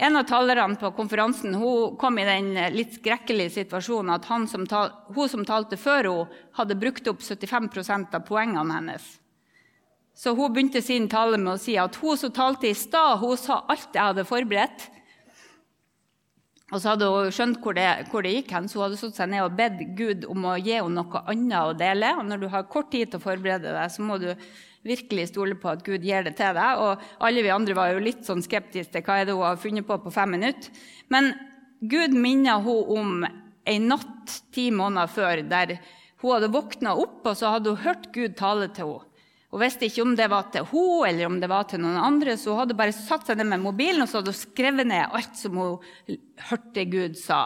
En 0.00 0.16
av 0.16 0.22
talerne 0.24 0.78
på 0.80 0.88
konferansen 0.96 1.56
kom 2.00 2.18
i 2.18 2.24
den 2.24 2.54
litt 2.72 2.94
skrekkelige 2.96 3.52
situasjonen 3.58 4.14
at 4.14 4.28
som 4.48 4.62
tal, 4.66 4.94
hun 5.12 5.28
som 5.28 5.42
talte 5.44 5.76
før 5.76 6.08
henne, 6.08 6.38
hadde 6.56 6.78
brukt 6.80 7.10
opp 7.10 7.20
75% 7.20 8.16
av 8.16 8.24
poengene 8.24 8.78
hennes. 8.78 9.04
Så 10.16 10.32
hun 10.36 10.52
begynte 10.52 10.80
sin 10.82 11.08
tale 11.08 11.36
med 11.36 11.52
å 11.52 11.60
si 11.60 11.76
at 11.80 11.98
hun 12.00 12.16
som 12.16 12.32
talte 12.32 12.70
i 12.70 12.74
stad, 12.74 13.20
hun 13.20 13.36
sa 13.36 13.60
alt 13.68 13.92
jeg 13.92 14.02
hadde 14.02 14.24
forberedt. 14.28 14.88
Og 16.70 16.80
så 16.80 16.94
hadde 16.94 17.08
hun 17.10 17.32
skjønt 17.34 17.60
hvor 17.60 17.76
det, 17.76 17.86
hvor 18.08 18.24
det 18.24 18.34
gikk 18.38 18.56
hen, 18.56 18.68
så 18.70 18.78
hun 18.78 18.86
hadde 18.86 18.98
satt 19.00 19.20
seg 19.20 19.30
ned 19.32 19.44
og 19.44 19.56
bedt 19.58 19.84
Gud 19.98 20.24
om 20.32 20.48
å 20.48 20.56
gi 20.56 20.78
henne 20.78 20.96
noe 20.96 21.24
annet 21.28 21.60
å 21.60 21.76
dele. 21.76 22.16
Og 22.16 22.24
når 22.28 22.44
du 22.44 22.50
har 22.52 22.68
kort 22.72 22.88
tid 22.94 23.10
til 23.10 23.20
å 23.20 23.26
forberede 23.26 23.76
deg, 23.76 23.92
så 23.92 24.06
må 24.06 24.16
du 24.22 24.30
virkelig 24.86 25.28
stole 25.30 25.56
på 25.60 25.70
at 25.72 25.84
Gud 25.84 26.04
gir 26.04 26.24
det 26.24 26.34
til 26.38 26.56
deg. 26.56 26.80
Og 26.80 27.04
alle 27.26 27.44
vi 27.44 27.52
andre 27.52 27.76
var 27.76 27.92
jo 27.92 28.02
litt 28.04 28.24
sånn 28.26 28.42
skeptiske 28.44 28.94
til 28.94 29.04
hva 29.06 29.20
er 29.20 29.28
det 29.28 29.36
hun 29.36 29.46
har 29.48 29.60
funnet 29.60 29.88
på 29.88 29.98
på 30.00 30.14
fem 30.14 30.34
minutter. 30.36 30.72
Men 31.12 31.32
Gud 31.80 32.16
minner 32.16 32.60
henne 32.64 32.98
om 33.00 33.24
ei 33.68 33.78
natt 33.82 34.40
ti 34.54 34.70
måneder 34.74 35.10
før 35.12 35.44
der 35.48 35.78
hun 36.20 36.34
hadde 36.34 36.52
våkna 36.52 36.92
opp 37.00 37.24
og 37.28 37.36
så 37.38 37.54
hadde 37.54 37.72
hun 37.72 37.84
hørt 37.86 38.10
Gud 38.14 38.36
tale 38.40 38.68
til 38.74 38.88
henne. 38.88 39.06
Hun 39.50 39.64
visste 39.64 39.88
ikke 39.88 40.04
om 40.04 40.12
det 40.14 40.28
var 40.30 40.50
til 40.54 40.66
henne 40.70 41.08
eller 41.08 41.26
om 41.26 41.40
det 41.42 41.48
var 41.50 41.64
til 41.66 41.80
noen 41.82 41.98
andre, 41.98 42.36
så 42.38 42.52
hun 42.52 42.62
hadde 42.62 42.76
bare 42.78 42.94
satt 42.94 43.26
seg 43.26 43.40
ned 43.40 43.48
med 43.50 43.64
mobilen 43.64 44.04
og 44.04 44.10
så 44.10 44.20
hadde 44.20 44.34
hun 44.34 44.38
skrevet 44.38 44.86
ned 44.86 45.16
alt 45.16 45.38
som 45.38 45.58
hun 45.58 46.18
hørte 46.50 46.86
Gud 46.92 47.18
sa. 47.18 47.42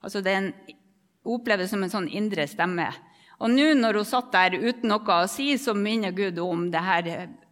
Altså 0.00 0.22
Det 0.24 0.32
er 0.32 0.40
en, 0.40 0.52
oppleves 1.28 1.68
som 1.74 1.82
en 1.84 1.92
sånn 1.92 2.08
indre 2.08 2.46
stemme. 2.48 2.86
Og 3.40 3.52
nå 3.52 3.70
når 3.78 4.00
hun 4.00 4.08
satt 4.08 4.32
der 4.34 4.58
uten 4.60 4.90
noe 4.92 5.20
å 5.22 5.28
si, 5.30 5.54
så 5.56 5.72
minner 5.76 6.12
Gud 6.12 6.38
om 6.44 6.66
det 6.72 6.82
her 6.84 7.10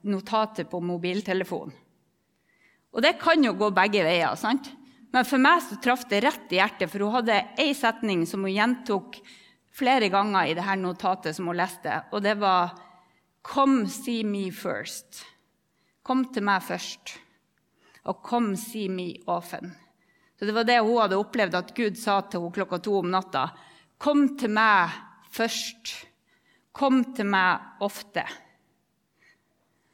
notatet 0.08 0.68
på 0.70 0.80
mobiltelefonen. 0.84 1.72
Og 2.92 3.04
det 3.04 3.18
kan 3.20 3.42
jo 3.44 3.54
gå 3.56 3.68
begge 3.76 4.02
veier. 4.04 4.34
sant? 4.36 4.70
Men 5.12 5.24
for 5.24 5.40
meg 5.40 5.62
så 5.64 5.76
traff 5.80 6.04
det 6.08 6.22
rett 6.24 6.52
i 6.52 6.58
hjertet, 6.60 6.90
for 6.90 7.04
hun 7.04 7.18
hadde 7.20 7.40
ei 7.60 7.72
setning 7.76 8.26
som 8.28 8.44
hun 8.44 8.52
gjentok 8.52 9.20
flere 9.78 10.10
ganger 10.12 10.48
i 10.48 10.54
det 10.56 10.64
her 10.66 10.76
notatet 10.80 11.36
som 11.36 11.48
hun 11.48 11.56
leste, 11.56 12.02
og 12.12 12.22
det 12.22 12.36
var 12.40 12.74
'Come 13.42 13.88
see 13.88 14.24
me 14.24 14.50
first'. 14.50 15.24
Kom 16.02 16.24
til 16.32 16.42
meg 16.42 16.62
først. 16.62 17.18
Og 18.04 18.22
'come 18.22 18.56
see 18.56 18.88
me 18.88 19.14
often'. 19.26 19.72
Så 20.38 20.46
Det 20.46 20.54
var 20.54 20.64
det 20.64 20.80
hun 20.80 21.00
hadde 21.00 21.16
opplevd 21.16 21.54
at 21.54 21.74
Gud 21.74 21.96
sa 21.96 22.20
til 22.20 22.40
henne 22.40 22.52
klokka 22.52 22.82
to 22.82 22.98
om 22.98 23.10
natta. 23.10 23.50
'Kom 23.98 24.36
til 24.36 24.50
meg 24.50 24.90
først. 25.34 25.94
Kom 26.72 27.02
til 27.14 27.26
meg 27.26 27.80
ofte'. 27.82 28.26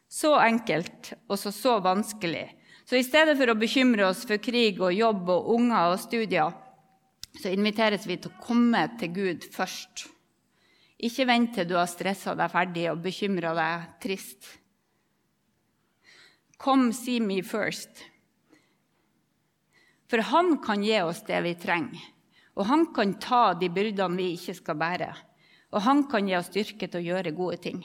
Så 0.08 0.34
enkelt 0.38 1.14
og 1.28 1.38
så, 1.38 1.50
så 1.50 1.80
vanskelig. 1.82 2.46
Så 2.84 3.00
i 3.00 3.06
stedet 3.06 3.36
for 3.38 3.50
å 3.50 3.58
bekymre 3.58 4.06
oss 4.06 4.22
for 4.28 4.38
krig 4.38 4.78
og 4.80 4.94
jobb 4.94 5.30
og 5.32 5.48
unger 5.56 5.94
og 5.94 6.00
studier, 6.02 6.52
så 7.34 7.50
inviteres 7.50 8.04
vi 8.06 8.18
til 8.20 8.30
å 8.30 8.42
komme 8.44 8.84
til 9.00 9.10
Gud 9.16 9.46
først. 9.54 10.06
Ikke 11.04 11.26
vent 11.26 11.56
til 11.56 11.66
du 11.66 11.74
har 11.74 11.90
stressa 11.90 12.36
deg 12.38 12.52
ferdig 12.52 12.86
og 12.92 13.02
bekymra 13.02 13.54
deg 13.56 13.88
trist. 14.04 14.46
Kom, 16.60 16.92
see 16.92 17.18
me 17.20 17.42
first. 17.42 18.04
For 20.08 20.22
han 20.30 20.58
kan 20.62 20.84
gi 20.84 21.00
oss 21.02 21.24
det 21.26 21.42
vi 21.42 21.56
trenger. 21.58 22.13
Og 22.54 22.66
han 22.68 22.86
kan 22.94 23.16
ta 23.18 23.54
de 23.58 23.68
byrdene 23.72 24.18
vi 24.18 24.32
ikke 24.36 24.54
skal 24.60 24.78
bære. 24.78 25.10
Og 25.74 25.82
han 25.82 26.04
kan 26.10 26.28
gi 26.28 26.36
oss 26.38 26.50
styrke 26.52 26.86
til 26.86 27.00
å 27.00 27.06
gjøre 27.08 27.34
gode 27.34 27.58
ting. 27.64 27.80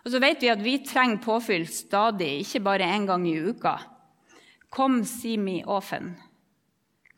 Og 0.00 0.10
så 0.14 0.20
vet 0.22 0.40
vi 0.42 0.50
at 0.50 0.62
vi 0.64 0.78
trenger 0.82 1.20
påfyll 1.22 1.66
stadig, 1.68 2.40
ikke 2.40 2.64
bare 2.64 2.88
én 2.88 3.06
gang 3.06 3.26
i 3.28 3.36
uka. 3.36 3.76
Kom, 4.72 5.02
see 5.04 5.36
me 5.38 5.60
often. 5.66 6.14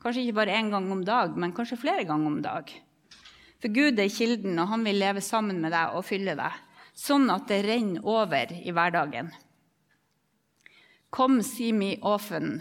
Kanskje 0.03 0.25
ikke 0.25 0.39
bare 0.41 0.57
én 0.59 0.69
gang 0.73 0.89
om 0.91 1.03
dag, 1.07 1.37
men 1.39 1.53
kanskje 1.55 1.79
flere 1.79 2.03
ganger 2.03 2.27
om 2.27 2.41
dag. 2.43 2.69
For 3.63 3.71
Gud 3.71 4.01
er 4.03 4.11
kilden, 4.11 4.57
og 4.59 4.67
han 4.73 4.83
vil 4.83 4.99
leve 4.99 5.23
sammen 5.23 5.61
med 5.63 5.71
deg 5.71 5.95
og 5.95 6.03
fylle 6.03 6.35
deg, 6.35 6.57
sånn 6.91 7.29
at 7.31 7.47
det 7.47 7.61
renner 7.63 8.03
over 8.03 8.51
i 8.51 8.73
hverdagen. 8.75 9.31
Kom, 11.13 11.39
see 11.45 11.71
me 11.71 11.93
often. 12.01 12.57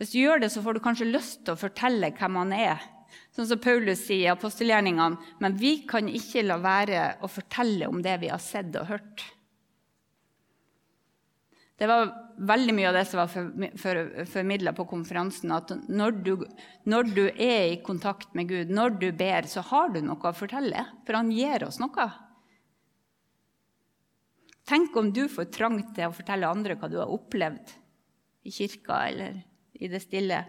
Hvis 0.00 0.10
du 0.10 0.18
gjør 0.18 0.42
det, 0.42 0.50
så 0.50 0.62
får 0.64 0.76
du 0.76 0.82
kanskje 0.84 1.10
lyst 1.10 1.44
til 1.44 1.54
å 1.54 1.60
fortelle 1.60 2.10
hvem 2.16 2.40
han 2.40 2.54
er. 2.56 2.82
Sånn 3.34 3.46
som 3.50 3.60
Paulus 3.62 4.02
sier 4.06 4.28
i 4.28 4.32
apostelgjerningene. 4.32 5.34
Men 5.42 5.56
vi 5.58 5.76
kan 5.90 6.10
ikke 6.10 6.44
la 6.46 6.58
være 6.62 7.06
å 7.22 7.30
fortelle 7.30 7.88
om 7.90 8.02
det 8.02 8.18
vi 8.22 8.30
har 8.32 8.42
sett 8.42 8.74
og 8.80 8.90
hørt. 8.90 9.24
Det 11.74 11.88
var 11.90 12.12
veldig 12.38 12.74
mye 12.76 12.90
av 12.90 12.94
det 12.94 13.04
som 13.10 13.18
var 13.18 13.30
formidla 13.30 13.74
for, 13.78 14.28
for 14.30 14.78
på 14.78 14.86
konferansen. 14.92 15.54
At 15.54 15.72
når 15.90 16.20
du, 16.26 16.34
når 16.90 17.10
du, 17.14 17.24
er 17.30 17.72
i 17.72 17.80
kontakt 17.82 18.34
med 18.38 18.50
Gud, 18.50 18.70
når 18.70 18.98
du 19.02 19.08
ber, 19.12 19.48
så 19.50 19.64
har 19.72 19.90
du 19.94 19.98
noe 20.02 20.30
å 20.30 20.36
fortelle. 20.36 20.86
For 21.06 21.18
han 21.18 21.32
gir 21.34 21.66
oss 21.66 21.80
noe. 21.82 22.06
Tenk 24.64 24.94
om 24.96 25.10
du 25.12 25.26
får 25.28 25.50
trang 25.52 25.80
til 25.94 26.08
å 26.08 26.14
fortelle 26.14 26.48
andre 26.48 26.78
hva 26.78 26.88
du 26.88 26.96
har 27.02 27.10
opplevd 27.12 27.74
i 28.46 28.52
kirka 28.54 29.02
eller 29.10 29.42
i 29.80 29.90
det 29.90 30.02
stille. 30.04 30.44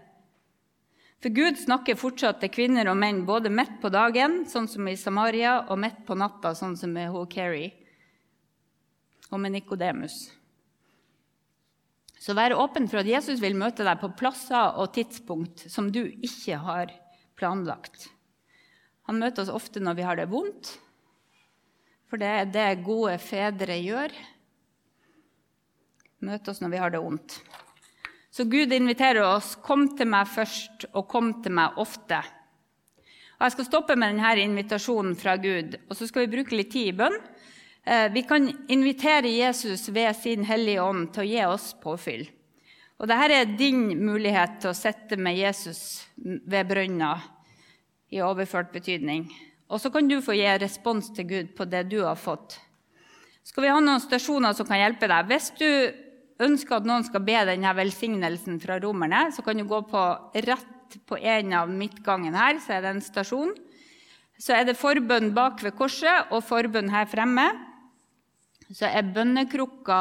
For 1.24 1.34
Gud 1.34 1.58
snakker 1.58 1.98
fortsatt 1.98 2.42
til 2.44 2.52
kvinner 2.54 2.90
og 2.92 3.00
menn 3.02 3.24
både 3.26 3.50
midt 3.50 3.80
på 3.82 3.90
dagen, 3.90 4.44
sånn 4.50 4.68
som 4.70 4.86
i 4.86 4.98
Samaria, 5.00 5.64
og 5.72 5.80
midt 5.82 6.04
på 6.06 6.18
natta, 6.20 6.54
sånn 6.54 6.76
som 6.78 6.92
med 6.94 7.16
Carrie 7.34 7.72
og 9.32 9.40
med 9.42 9.56
Nikodemus. 9.56 10.28
Så 12.22 12.34
vær 12.38 12.56
åpen 12.58 12.88
for 12.90 13.02
at 13.02 13.10
Jesus 13.10 13.42
vil 13.42 13.58
møte 13.58 13.86
deg 13.86 14.00
på 14.02 14.12
plasser 14.18 14.78
og 14.82 14.94
tidspunkt 14.96 15.66
som 15.72 15.92
du 15.94 16.04
ikke 16.06 16.58
har 16.62 16.94
planlagt. 17.38 18.08
Han 19.06 19.20
møter 19.22 19.44
oss 19.44 19.54
ofte 19.54 19.82
når 19.84 20.00
vi 20.00 20.06
har 20.08 20.18
det 20.18 20.30
vondt, 20.32 20.72
for 22.10 22.22
det 22.22 22.32
er 22.32 22.48
det 22.50 22.86
gode 22.86 23.18
fedre 23.22 23.78
gjør. 23.82 24.14
Møte 26.26 26.54
oss 26.54 26.62
når 26.62 26.74
vi 26.74 26.82
har 26.82 26.94
det 26.94 27.02
vondt. 27.04 27.38
Så 28.36 28.44
Gud 28.44 28.74
inviterer 28.74 29.24
oss 29.24 29.54
kom 29.64 29.86
til 29.96 30.10
meg 30.12 30.28
først, 30.28 30.90
og 30.92 31.06
kom 31.08 31.30
til 31.44 31.54
meg 31.56 31.78
ofte. 31.80 32.18
Og 33.38 33.46
Jeg 33.46 33.54
skal 33.54 33.68
stoppe 33.70 33.96
med 33.96 34.12
denne 34.12 34.34
invitasjonen 34.44 35.16
fra 35.16 35.38
Gud, 35.40 35.78
og 35.88 35.96
så 35.96 36.08
skal 36.10 36.26
vi 36.26 36.34
bruke 36.34 36.58
litt 36.58 36.74
tid 36.74 36.90
i 36.92 36.98
bønn. 37.00 37.16
Eh, 37.86 38.10
vi 38.12 38.26
kan 38.28 38.50
invitere 38.68 39.32
Jesus 39.32 39.88
ved 39.88 40.12
sin 40.20 40.44
Hellige 40.44 40.84
Ånd 40.84 41.14
til 41.16 41.24
å 41.24 41.30
gi 41.30 41.42
oss 41.48 41.72
påfyll. 41.80 42.28
Og 43.00 43.08
Dette 43.08 43.40
er 43.40 43.56
din 43.56 43.88
mulighet 44.04 44.60
til 44.60 44.74
å 44.74 44.80
sitte 44.84 45.16
med 45.16 45.40
Jesus 45.40 46.04
ved 46.18 46.68
brønna 46.68 47.16
i 48.12 48.20
overført 48.20 48.76
betydning. 48.76 49.30
Og 49.72 49.80
så 49.80 49.92
kan 49.92 50.12
du 50.12 50.20
få 50.20 50.36
gi 50.36 50.58
respons 50.60 51.08
til 51.16 51.32
Gud 51.32 51.56
på 51.56 51.72
det 51.72 51.88
du 51.88 52.02
har 52.04 52.20
fått. 52.20 52.60
Skal 53.48 53.64
vi 53.64 53.72
ha 53.72 53.80
noen 53.80 54.04
stasjoner 54.04 54.56
som 54.58 54.68
kan 54.68 54.84
hjelpe 54.84 55.08
deg? 55.08 55.32
Hvis 55.32 55.54
du 55.56 55.70
ønsker 56.42 56.80
at 56.80 56.88
noen 56.88 57.06
skal 57.08 57.24
be 57.24 57.38
denne 57.48 57.72
velsignelsen 57.78 58.60
fra 58.64 58.80
romerne, 58.84 59.30
så 59.32 59.44
kan 59.46 59.58
du 59.58 59.66
gå 59.68 59.82
på 59.88 60.04
rett 60.48 60.98
på 61.08 61.18
en 61.18 61.54
av 61.56 61.72
midtgangen 61.72 62.36
her, 62.36 62.60
så 62.64 62.76
er 62.76 62.84
det 62.84 62.94
en 62.96 63.04
stasjon. 63.04 63.54
Så 64.40 64.56
er 64.56 64.66
det 64.68 64.76
forbønn 64.78 65.32
bak 65.36 65.64
ved 65.64 65.76
korset 65.80 66.32
og 66.36 66.44
forbønn 66.44 66.92
her 66.92 67.08
fremme. 67.08 67.48
Så 68.68 68.90
er 68.90 69.08
bønnekrukka 69.16 70.00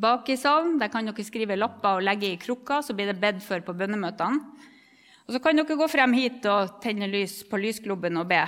bak 0.00 0.30
i 0.32 0.38
salen. 0.40 0.78
Der 0.80 0.88
kan 0.92 1.08
dere 1.08 1.26
skrive 1.26 1.58
lapper 1.58 1.98
og 2.00 2.06
legge 2.06 2.32
i 2.32 2.40
krukka, 2.40 2.80
så 2.82 2.96
blir 2.96 3.12
det 3.12 3.20
bedt 3.20 3.44
for 3.44 3.60
på 3.64 3.76
bønnemøtene. 3.76 4.40
Og 5.26 5.34
så 5.34 5.42
kan 5.42 5.58
dere 5.58 5.76
gå 5.78 5.88
frem 5.90 6.14
hit 6.16 6.44
og 6.48 6.78
tenne 6.82 7.08
lys 7.10 7.40
på 7.50 7.58
lysglobben 7.60 8.16
og 8.20 8.28
be. 8.30 8.44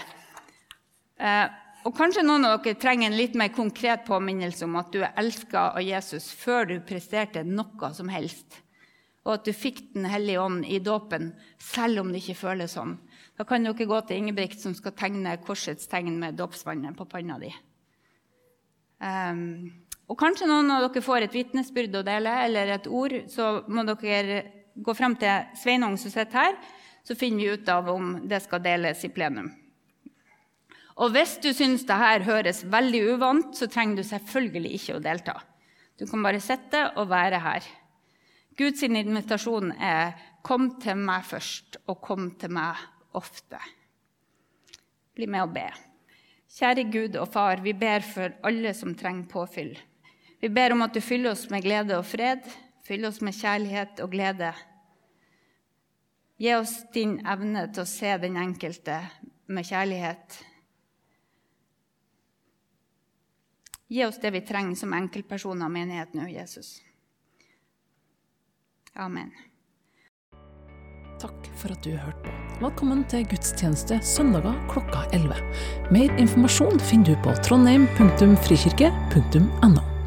Eh, 1.18 1.46
og 1.88 1.94
Kanskje 1.96 2.20
noen 2.20 2.44
av 2.44 2.58
dere 2.60 2.76
trenger 2.76 3.08
en 3.08 3.16
litt 3.16 3.36
mer 3.38 3.48
konkret 3.48 4.02
påminnelse 4.04 4.66
om 4.66 4.74
at 4.76 4.90
du 4.92 4.98
er 5.00 5.14
elska 5.16 5.70
av 5.70 5.80
Jesus 5.80 6.26
før 6.36 6.66
du 6.68 6.74
presterte 6.84 7.40
noe 7.48 7.88
som 7.96 8.10
helst, 8.12 8.58
og 9.24 9.38
at 9.38 9.46
du 9.48 9.54
fikk 9.56 9.80
Den 9.94 10.04
hellige 10.04 10.40
ånd 10.40 10.66
i 10.68 10.78
dåpen 10.84 11.32
selv 11.58 12.02
om 12.02 12.12
det 12.12 12.20
ikke 12.20 12.42
føles 12.42 12.74
sånn. 12.76 12.98
Da 13.40 13.46
kan 13.48 13.64
dere 13.64 13.86
gå 13.88 14.00
til 14.04 14.20
Ingebrigt, 14.20 14.60
som 14.60 14.74
skal 14.76 14.92
tegne 14.98 15.36
korsets 15.40 15.88
tegn 15.88 16.18
med 16.20 16.36
dåpsvannet 16.36 16.96
på 16.96 17.06
panna 17.08 17.38
di. 17.40 17.50
Um, 19.00 19.70
og 20.08 20.18
Kanskje 20.20 20.48
noen 20.50 20.70
av 20.74 20.84
dere 20.84 21.04
får 21.04 21.24
et 21.24 21.36
vitnesbyrd 21.38 22.00
å 22.00 22.04
dele, 22.04 22.34
eller 22.44 22.74
et 22.74 22.88
ord. 22.88 23.14
Så 23.32 23.62
må 23.68 23.86
dere 23.88 24.42
gå 24.76 24.94
frem 24.96 25.16
til 25.16 25.48
Sveinung 25.56 25.96
som 25.96 26.12
sitter 26.12 26.40
her, 26.42 26.60
så 27.04 27.16
finner 27.16 27.44
vi 27.44 27.56
ut 27.56 27.72
av 27.72 27.88
om 27.92 28.18
det 28.28 28.42
skal 28.44 28.64
deles 28.64 29.04
i 29.08 29.12
plenum. 29.12 29.48
Og 30.98 31.12
hvis 31.14 31.36
du 31.38 31.52
syns 31.54 31.84
dette 31.86 32.26
høres 32.26 32.64
veldig 32.66 33.02
uvant, 33.14 33.52
så 33.54 33.68
trenger 33.70 34.00
du 34.00 34.06
selvfølgelig 34.06 34.72
ikke 34.78 34.96
å 34.96 35.02
delta. 35.02 35.36
Du 35.98 36.06
kan 36.10 36.22
bare 36.26 36.42
sitte 36.42 36.80
og 36.98 37.10
være 37.10 37.38
her. 37.42 37.66
Guds 38.58 38.82
invitasjon 38.82 39.72
er 39.78 40.14
'kom 40.42 40.80
til 40.80 40.96
meg 40.96 41.24
først, 41.24 41.76
og 41.86 42.00
kom 42.00 42.30
til 42.38 42.50
meg 42.50 42.76
ofte'. 43.14 43.60
Bli 45.14 45.26
med 45.26 45.42
og 45.42 45.54
be. 45.54 45.70
Kjære 46.50 46.90
Gud 46.90 47.16
og 47.16 47.28
Far, 47.28 47.60
vi 47.62 47.72
ber 47.72 48.00
for 48.00 48.32
alle 48.42 48.74
som 48.74 48.94
trenger 48.94 49.28
påfyll. 49.28 49.78
Vi 50.40 50.48
ber 50.48 50.72
om 50.72 50.82
at 50.82 50.94
du 50.94 51.00
fyller 51.00 51.30
oss 51.30 51.50
med 51.50 51.62
glede 51.62 51.98
og 51.98 52.06
fred, 52.06 52.42
fyller 52.84 53.08
oss 53.08 53.20
med 53.20 53.32
kjærlighet 53.32 54.00
og 54.00 54.10
glede. 54.10 54.52
Gi 56.38 56.54
oss 56.54 56.84
din 56.94 57.26
evne 57.26 57.72
til 57.72 57.82
å 57.82 57.86
se 57.86 58.18
den 58.18 58.36
enkelte 58.36 59.10
med 59.46 59.64
kjærlighet 59.64 60.44
Gi 63.88 64.04
oss 64.04 64.20
det 64.20 64.30
vi 64.30 64.40
trenger 64.44 64.76
som 64.76 64.92
enkeltpersoner 64.92 65.64
av 65.64 65.70
menigheten 65.72 66.20
nå, 66.20 66.28
Jesus. 66.28 66.82
Amen. 68.94 69.32
Takk 71.18 71.48
for 71.58 71.72
at 71.74 71.82
du 71.82 71.90
hørte 71.96 72.22
på. 72.26 72.30
Velkommen 72.60 73.04
til 73.10 73.26
gudstjeneste 73.30 73.98
søndager 74.06 74.54
klokka 74.70 75.00
11. 75.16 75.34
Mer 75.94 76.10
informasjon 76.20 76.78
finner 76.90 77.06
du 77.10 77.14
på 77.24 77.30
trondheim.frikirke.no. 77.48 79.97